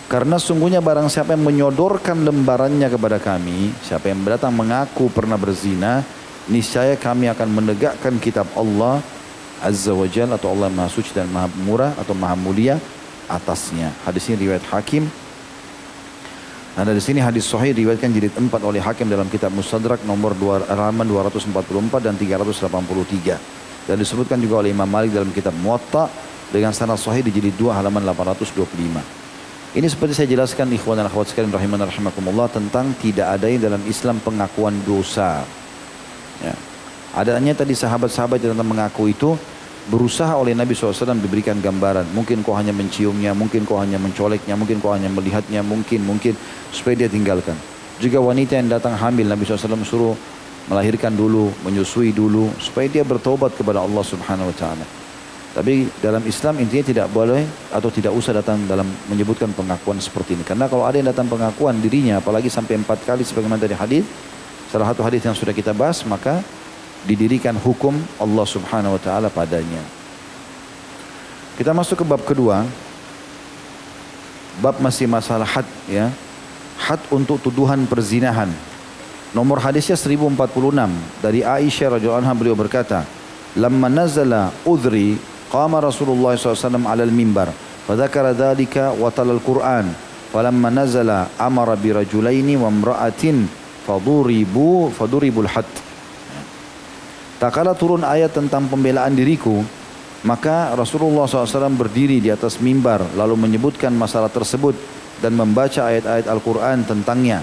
[0.07, 6.03] Karena sungguhnya barang siapa yang menyodorkan lembarannya kepada kami, siapa yang datang mengaku pernah berzina,
[6.47, 9.03] niscaya kami akan menegakkan kitab Allah
[9.63, 12.75] Azza wa Jal atau Allah Maha Suci dan Maha Murah atau Maha Mulia
[13.31, 13.95] atasnya.
[14.03, 15.07] Hadis ini riwayat Hakim.
[16.73, 20.67] Nah dari sini hadis sahih riwayatkan jilid 4 oleh Hakim dalam kitab Mustadrak nomor 2,
[20.73, 23.62] halaman 244 dan 383.
[23.83, 26.07] Dan disebutkan juga oleh Imam Malik dalam kitab Muwatta
[26.53, 29.23] dengan sanad sahih di jilid 2 halaman 825.
[29.73, 33.81] Ini seperti saya jelaskan ikhwan dan akhwat sekalian rahiman rahimakumullah tentang tidak ada yang dalam
[33.89, 35.41] Islam pengakuan dosa.
[36.45, 36.53] Ya.
[37.17, 39.33] Adanya tadi sahabat-sahabat yang tentang mengaku itu
[39.89, 42.05] berusaha oleh Nabi SAW diberikan gambaran.
[42.13, 46.37] Mungkin kau hanya menciumnya, mungkin kau hanya mencoleknya, mungkin kau hanya melihatnya, mungkin, mungkin
[46.69, 47.57] supaya dia tinggalkan.
[47.97, 50.13] Juga wanita yang datang hamil Nabi SAW suruh
[50.67, 54.85] melahirkan dulu, menyusui dulu supaya dia bertobat kepada Allah Subhanahu wa taala.
[55.53, 60.41] Tapi dalam Islam intinya tidak boleh atau tidak usah datang dalam menyebutkan pengakuan seperti ini.
[60.41, 64.01] Karena kalau ada yang datang pengakuan dirinya apalagi sampai empat kali sebagaimana dari hadis,
[64.73, 66.41] salah satu hadis yang sudah kita bahas maka
[67.05, 69.85] didirikan hukum Allah Subhanahu wa taala padanya.
[71.53, 72.65] Kita masuk ke bab kedua.
[74.57, 76.09] Bab masih masalah had ya.
[76.81, 78.49] Had untuk tuduhan perzinahan.
[79.33, 80.37] Nomor hadisnya 1046
[81.17, 83.01] dari Aisyah radhiyallahu anha beliau berkata,
[83.57, 85.17] "Lamma nazala udri
[85.49, 87.49] qama Rasulullah SAW ala al-mimbar
[87.89, 89.89] fadzakara dzalika wa talal Qur'an
[90.29, 93.49] falamma nazala amara bi rajulaini wa imra'atin
[93.89, 95.65] faduribu faduribul had."
[97.41, 99.65] Tak kala turun ayat tentang pembelaan diriku,
[100.29, 104.77] maka Rasulullah SAW berdiri di atas mimbar lalu menyebutkan masalah tersebut
[105.25, 107.41] dan membaca ayat-ayat Al-Quran tentangnya.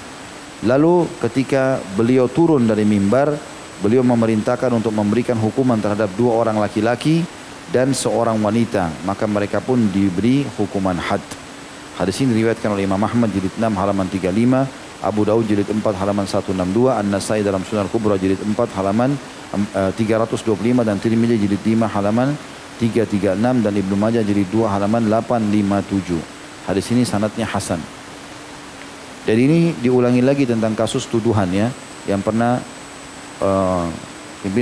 [0.60, 3.32] Lalu ketika beliau turun dari mimbar,
[3.80, 7.24] beliau memerintahkan untuk memberikan hukuman terhadap dua orang laki-laki
[7.72, 8.92] dan seorang wanita.
[9.08, 11.24] Maka mereka pun diberi hukuman had.
[11.96, 16.24] Hadis ini diriwayatkan oleh Imam Ahmad jilid 6 halaman 35, Abu Daud jilid 4 halaman
[16.28, 19.16] 162, An-Nasai dalam Sunan Kubra jilid 4 halaman
[19.76, 22.36] 325 eh, dan Tirmidzi jilid 5 halaman
[22.80, 26.16] 336 dan Ibnu Majah jilid 2 halaman 857.
[26.68, 27.99] Hadis ini sanatnya hasan.
[29.30, 31.70] Jadi ini diulangi lagi tentang kasus tuduhan ya
[32.10, 32.58] yang pernah
[33.38, 33.86] uh,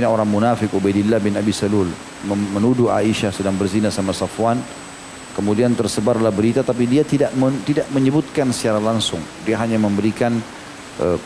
[0.05, 1.89] orang munafik Ubaidillah bin Abi Salul
[2.29, 4.61] menuduh Aisyah sedang berzina sama Safwan
[5.33, 9.25] kemudian tersebarlah berita tapi dia tidak men, tidak menyebutkan secara langsung.
[9.41, 10.37] Dia hanya memberikan
[11.01, 11.17] uh,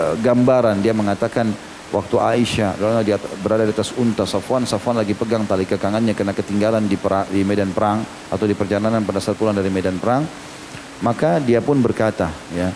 [0.00, 0.80] uh, gambaran.
[0.80, 1.52] Dia mengatakan
[1.92, 6.88] waktu Aisyah dia berada di atas unta Safwan, Safwan lagi pegang tali kekangannya karena ketinggalan
[6.88, 8.00] di, perang, di medan perang
[8.32, 10.24] atau di perjalanan pada saat pulang dari medan perang.
[11.00, 12.68] Maka dia pun berkata, ya,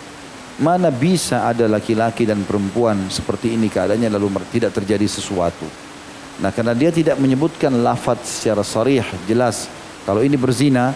[0.57, 5.67] mana bisa ada laki-laki dan perempuan seperti ini keadaannya lalu tidak terjadi sesuatu.
[6.41, 9.69] Nah karena dia tidak menyebutkan lafaz secara sarih, jelas.
[10.03, 10.91] Kalau ini berzina,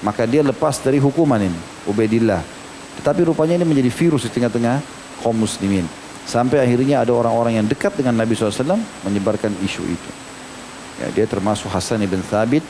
[0.00, 1.58] maka dia lepas dari hukuman ini,
[1.90, 2.40] Ubaidillah.
[3.02, 4.82] Tetapi rupanya ini menjadi virus di tengah-tengah
[5.22, 5.86] kaum muslimin.
[6.28, 8.76] Sampai akhirnya ada orang-orang yang dekat dengan Nabi SAW
[9.06, 10.10] menyebarkan isu itu.
[11.00, 12.60] Ya, dia termasuk Hasan ibn Thabit.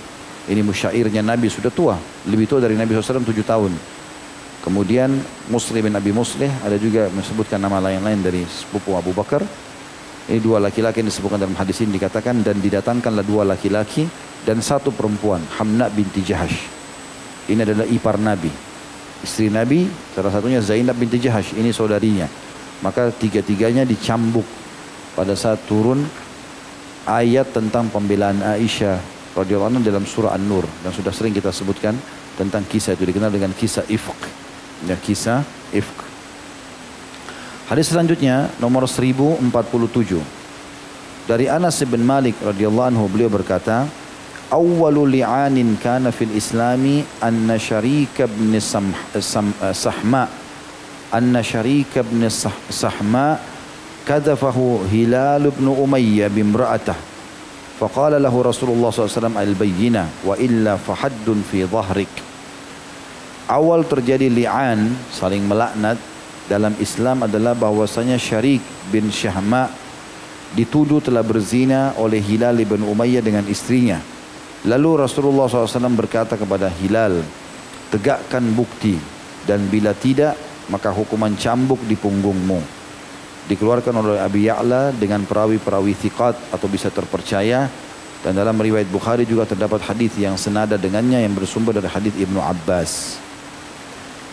[0.49, 1.99] Ini musyairnya Nabi sudah tua.
[2.29, 3.98] Lebih tua dari Nabi SAW tujuh tahun.
[4.63, 5.15] Kemudian
[5.49, 9.41] Muslim bin Abi Muslih ada juga menyebutkan nama lain-lain dari sepupu Abu Bakar.
[10.29, 14.05] Ini dua laki-laki yang disebutkan dalam hadis ini dikatakan dan didatangkanlah dua laki-laki
[14.45, 16.69] dan satu perempuan Hamna binti Jahash.
[17.49, 18.53] Ini adalah ipar Nabi.
[19.25, 21.57] Istri Nabi salah satunya Zainab binti Jahash.
[21.57, 22.29] Ini saudarinya
[22.83, 24.47] maka tiga-tiganya dicambuk
[25.19, 26.07] pada saat turun
[27.09, 29.03] ayat tentang pembelaan Aisyah
[29.35, 31.99] radhiyallahu anha dalam surah An-Nur dan sudah sering kita sebutkan
[32.39, 34.48] tentang kisah itu dikenal dengan kisah ifk
[34.88, 35.41] ya kisah
[35.72, 36.12] ifk
[37.64, 39.39] Hadis selanjutnya nomor 1047
[41.26, 43.88] dari Anas bin Malik radhiyallahu anhu beliau berkata
[44.52, 50.44] awwalu li'anin kana fil islami anna syarika bin sahma
[51.14, 52.30] أن شريك بن
[52.70, 53.38] سحماء
[54.08, 56.96] كذفه هلال بن أمية بامرأته
[57.80, 62.27] فقال له رسول الله صلى الله عليه وسلم البينة وإلا فحد في ظهرك
[63.49, 65.97] awal terjadi li'an saling melaknat
[66.47, 68.61] dalam Islam adalah bahwasanya Syarik
[68.93, 69.73] bin Syahma
[70.53, 74.01] dituduh telah berzina oleh Hilal bin Umayyah dengan istrinya.
[74.65, 77.21] Lalu Rasulullah SAW berkata kepada Hilal,
[77.93, 78.97] tegakkan bukti
[79.45, 80.37] dan bila tidak
[80.69, 82.61] maka hukuman cambuk di punggungmu.
[83.49, 87.65] Dikeluarkan oleh Abi Ya'la dengan perawi-perawi thiqat atau bisa terpercaya
[88.21, 92.41] dan dalam riwayat Bukhari juga terdapat hadis yang senada dengannya yang bersumber dari hadis Ibnu
[92.45, 93.28] Abbas.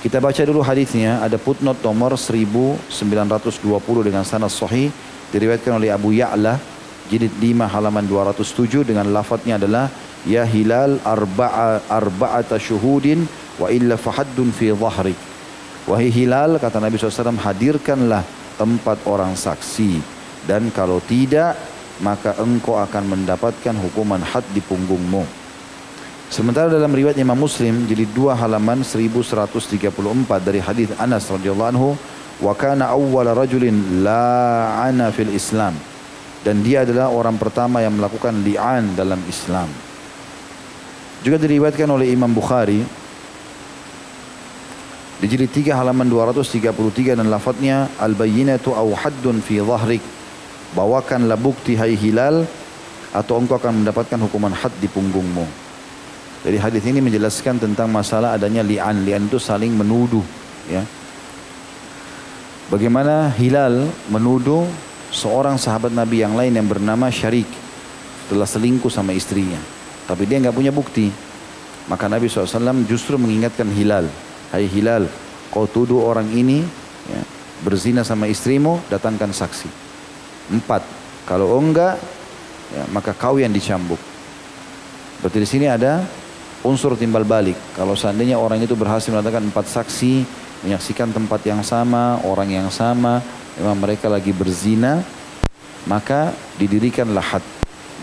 [0.06, 3.66] Kita baca dulu hadisnya ada footnote nomor 1920
[4.06, 4.94] dengan sanad sahih
[5.34, 6.62] diriwayatkan oleh Abu Ya'la
[7.10, 9.90] jilid 5 halaman 207 dengan lafadznya adalah
[10.30, 13.26] ya hilal arba'a arba'ata syuhudin
[13.58, 15.18] wa illa fahaddun fi dhahrik
[15.90, 18.26] Wahai hilal, kata Nabi SAW, hadirkanlah
[18.58, 20.02] tempat orang saksi.
[20.46, 21.54] Dan kalau tidak,
[22.02, 25.45] maka engkau akan mendapatkan hukuman had di punggungmu.
[26.26, 29.94] Sementara dalam riwayat Imam Muslim jadi dua halaman 1134
[30.42, 31.94] dari hadis Anas radhiyallahu anhu
[32.42, 35.78] wa kana awwal rajulin la'ana fil Islam
[36.42, 39.70] dan dia adalah orang pertama yang melakukan li'an dalam Islam.
[41.26, 42.82] Juga diriwayatkan oleh Imam Bukhari
[45.22, 50.02] di jilid 3 halaman 233 dan lafadznya al-bayyinatu aw haddun fi dhahrik.
[50.78, 52.46] Bawakanlah bukti hai hilal
[53.10, 55.65] atau engkau akan mendapatkan hukuman had di punggungmu.
[56.46, 59.02] Jadi hadis ini menjelaskan tentang masalah adanya li'an.
[59.02, 60.22] Li'an itu saling menuduh,
[60.70, 60.86] ya.
[62.70, 64.70] Bagaimana Hilal menuduh
[65.10, 67.50] seorang sahabat Nabi yang lain yang bernama Syarik
[68.30, 69.58] telah selingkuh sama istrinya.
[70.06, 71.10] Tapi dia nggak punya bukti.
[71.90, 74.06] Maka Nabi SAW justru mengingatkan Hilal.
[74.54, 75.10] Hai Hilal,
[75.50, 76.62] kau tuduh orang ini
[77.10, 77.22] ya,
[77.66, 79.70] berzina sama istrimu, datangkan saksi.
[80.54, 80.86] Empat.
[81.26, 81.98] Kalau enggak,
[82.70, 83.98] ya, maka kau yang dicambuk.
[85.22, 86.06] Berarti di sini ada
[86.66, 87.56] unsur timbal balik.
[87.78, 90.26] Kalau seandainya orang itu berhasil mendatangkan empat saksi,
[90.66, 93.22] menyaksikan tempat yang sama, orang yang sama,
[93.62, 95.06] memang mereka lagi berzina,
[95.86, 97.46] maka didirikanlah had.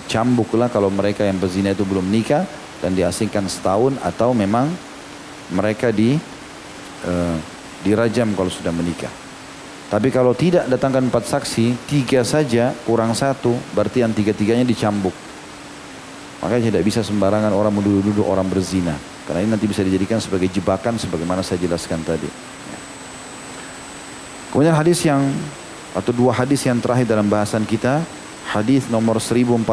[0.06, 2.46] Cambuklah kalau mereka yang berzina itu belum nikah
[2.78, 4.70] dan diasingkan setahun atau memang
[5.50, 6.14] mereka di
[7.06, 7.36] uh,
[7.82, 9.10] dirajam kalau sudah menikah.
[9.92, 15.12] Tapi kalau tidak datangkan empat saksi, tiga saja kurang satu, berarti yang tiga-tiganya dicambuk.
[16.42, 18.98] Makanya tidak bisa sembarangan orang menuduh-nuduh orang berzina.
[19.22, 22.26] Karena ini nanti bisa dijadikan sebagai jebakan sebagaimana saya jelaskan tadi.
[22.66, 22.78] Ya.
[24.50, 25.22] Kemudian hadis yang
[25.94, 28.02] atau dua hadis yang terakhir dalam bahasan kita,
[28.50, 29.70] hadis nomor 1048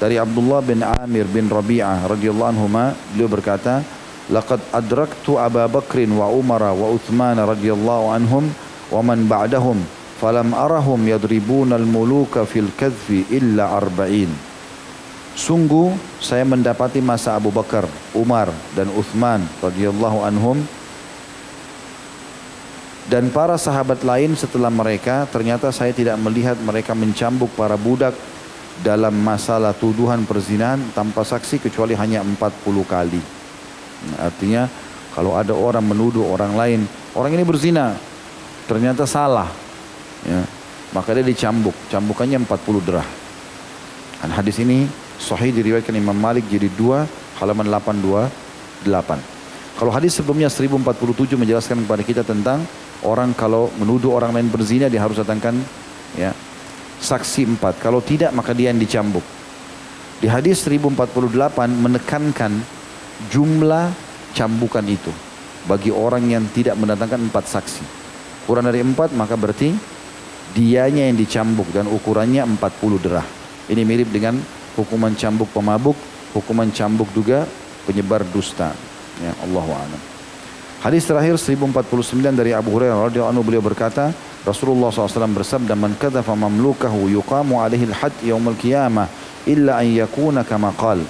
[0.00, 2.66] dari Abdullah bin Amir bin Rabi'ah radhiyallahu anhu
[3.12, 3.84] beliau berkata,
[4.32, 8.48] laqad adraktu Abu Bakrin wa Umar wa Uthman radhiyallahu anhum
[8.88, 9.76] wa man ba'dahum
[10.16, 14.53] falam arahum yadribuna al-muluka fil kadhfi illa arba'in
[15.34, 15.90] Sungguh
[16.22, 20.62] saya mendapati masa Abu Bakar, Umar dan Uthman radhiyallahu anhum
[23.04, 28.16] dan para sahabat lain setelah mereka ternyata saya tidak melihat mereka mencambuk para budak
[28.80, 32.38] dalam masalah tuduhan perzinahan tanpa saksi kecuali hanya 40
[32.86, 33.20] kali.
[34.08, 34.62] Nah, artinya
[35.14, 36.80] kalau ada orang menuduh orang lain,
[37.14, 37.94] orang ini berzina,
[38.66, 39.46] ternyata salah,
[40.26, 40.42] ya,
[40.90, 43.06] maka dia dicambuk, cambukannya 40 derah.
[44.24, 49.34] Dan hadis ini sahih diriwayatkan Imam Malik jadi 2 halaman 828.
[49.74, 52.62] Kalau hadis sebelumnya 1047 menjelaskan kepada kita tentang
[53.02, 55.58] orang kalau menuduh orang lain berzina dia harus datangkan
[56.14, 56.30] ya
[57.02, 57.82] saksi empat.
[57.82, 59.24] Kalau tidak maka dia yang dicambuk.
[60.22, 60.94] Di hadis 1048
[61.74, 62.52] menekankan
[63.28, 63.92] jumlah
[64.32, 65.12] cambukan itu
[65.66, 67.84] bagi orang yang tidak mendatangkan empat saksi.
[68.46, 69.74] Kurang dari empat maka berarti
[70.54, 73.26] dianya yang dicambuk dan ukurannya 40 derah.
[73.66, 74.38] Ini mirip dengan
[74.76, 75.96] hukuman cambuk pemabuk,
[76.34, 77.46] hukuman cambuk juga
[77.86, 78.74] penyebar dusta.
[79.22, 80.02] Ya Allah a'lam.
[80.84, 84.12] Hadis terakhir 1049 dari Abu Hurairah radhiyallahu anhu beliau berkata,
[84.44, 89.08] Rasulullah SAW bersabda, "Man kadzafa mamlukahu yuqamu alaihi al-had yaumil qiyamah
[89.48, 91.00] illa an yakuna kama qal."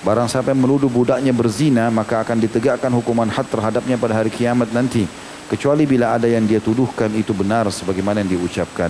[0.00, 4.72] Barang siapa yang menuduh budaknya berzina, maka akan ditegakkan hukuman had terhadapnya pada hari kiamat
[4.72, 5.04] nanti,
[5.52, 8.88] kecuali bila ada yang dia tuduhkan itu benar sebagaimana yang diucapkan.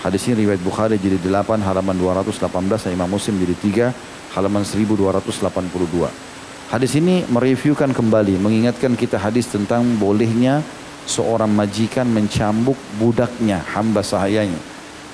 [0.00, 2.40] Hadis ini riwayat Bukhari jadi 8 halaman 218
[2.88, 6.08] dan Imam Muslim jadi 3 halaman 1282.
[6.72, 10.64] Hadis ini mereviewkan kembali, mengingatkan kita hadis tentang bolehnya
[11.04, 14.56] seorang majikan mencambuk budaknya, hamba sahayanya.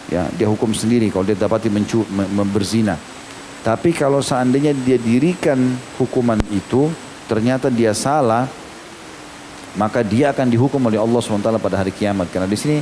[0.07, 2.07] Ya, dia hukum sendiri kalau dia dapati mencu,
[2.55, 2.95] berzina.
[3.67, 5.59] Tapi kalau seandainya dia dirikan
[5.99, 6.87] hukuman itu,
[7.27, 8.47] ternyata dia salah,
[9.75, 12.31] maka dia akan dihukum oleh Allah SWT pada hari kiamat.
[12.31, 12.79] Karena di sini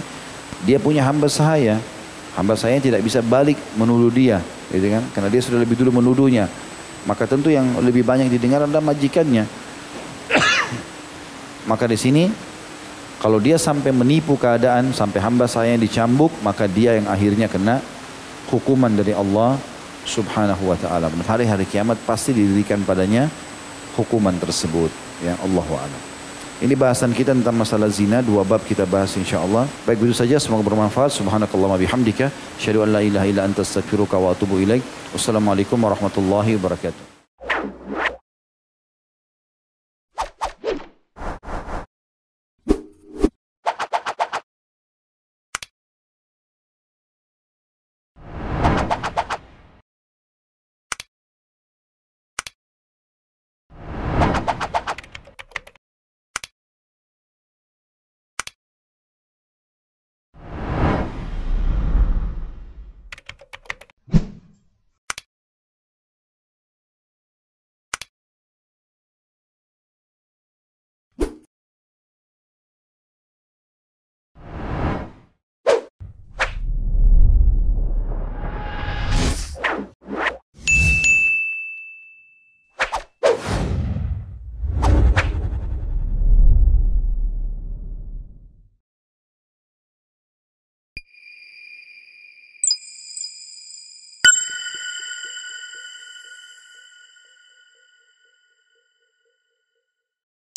[0.62, 1.82] dia punya hamba sahaya,
[2.38, 4.38] hamba sahaya tidak bisa balik menuduh dia,
[4.70, 5.02] gitu kan?
[5.10, 6.46] Karena dia sudah lebih dulu menuduhnya
[7.04, 9.44] maka tentu yang lebih banyak didengar adalah majikannya.
[11.70, 12.24] maka di sini
[13.20, 17.80] kalau dia sampai menipu keadaan sampai hamba saya yang dicambuk maka dia yang akhirnya kena
[18.48, 19.56] hukuman dari Allah
[20.04, 21.08] Subhanahu wa taala.
[21.08, 23.28] Pada hari kiamat pasti didirikan padanya
[23.96, 24.92] hukuman tersebut
[25.24, 25.64] ya Allah.
[26.62, 29.66] Ini bahasan kita tentang masalah zina dua bab kita bahas insyaallah.
[29.86, 31.10] Baik begitu saja semoga bermanfaat.
[31.10, 32.30] Subhanakallahumma bihamdika
[32.60, 34.86] asyhadu an la ilaha illa anta astaghfiruka wa atubu ilaik.
[35.10, 37.13] Wassalamualaikum warahmatullahi wabarakatuh.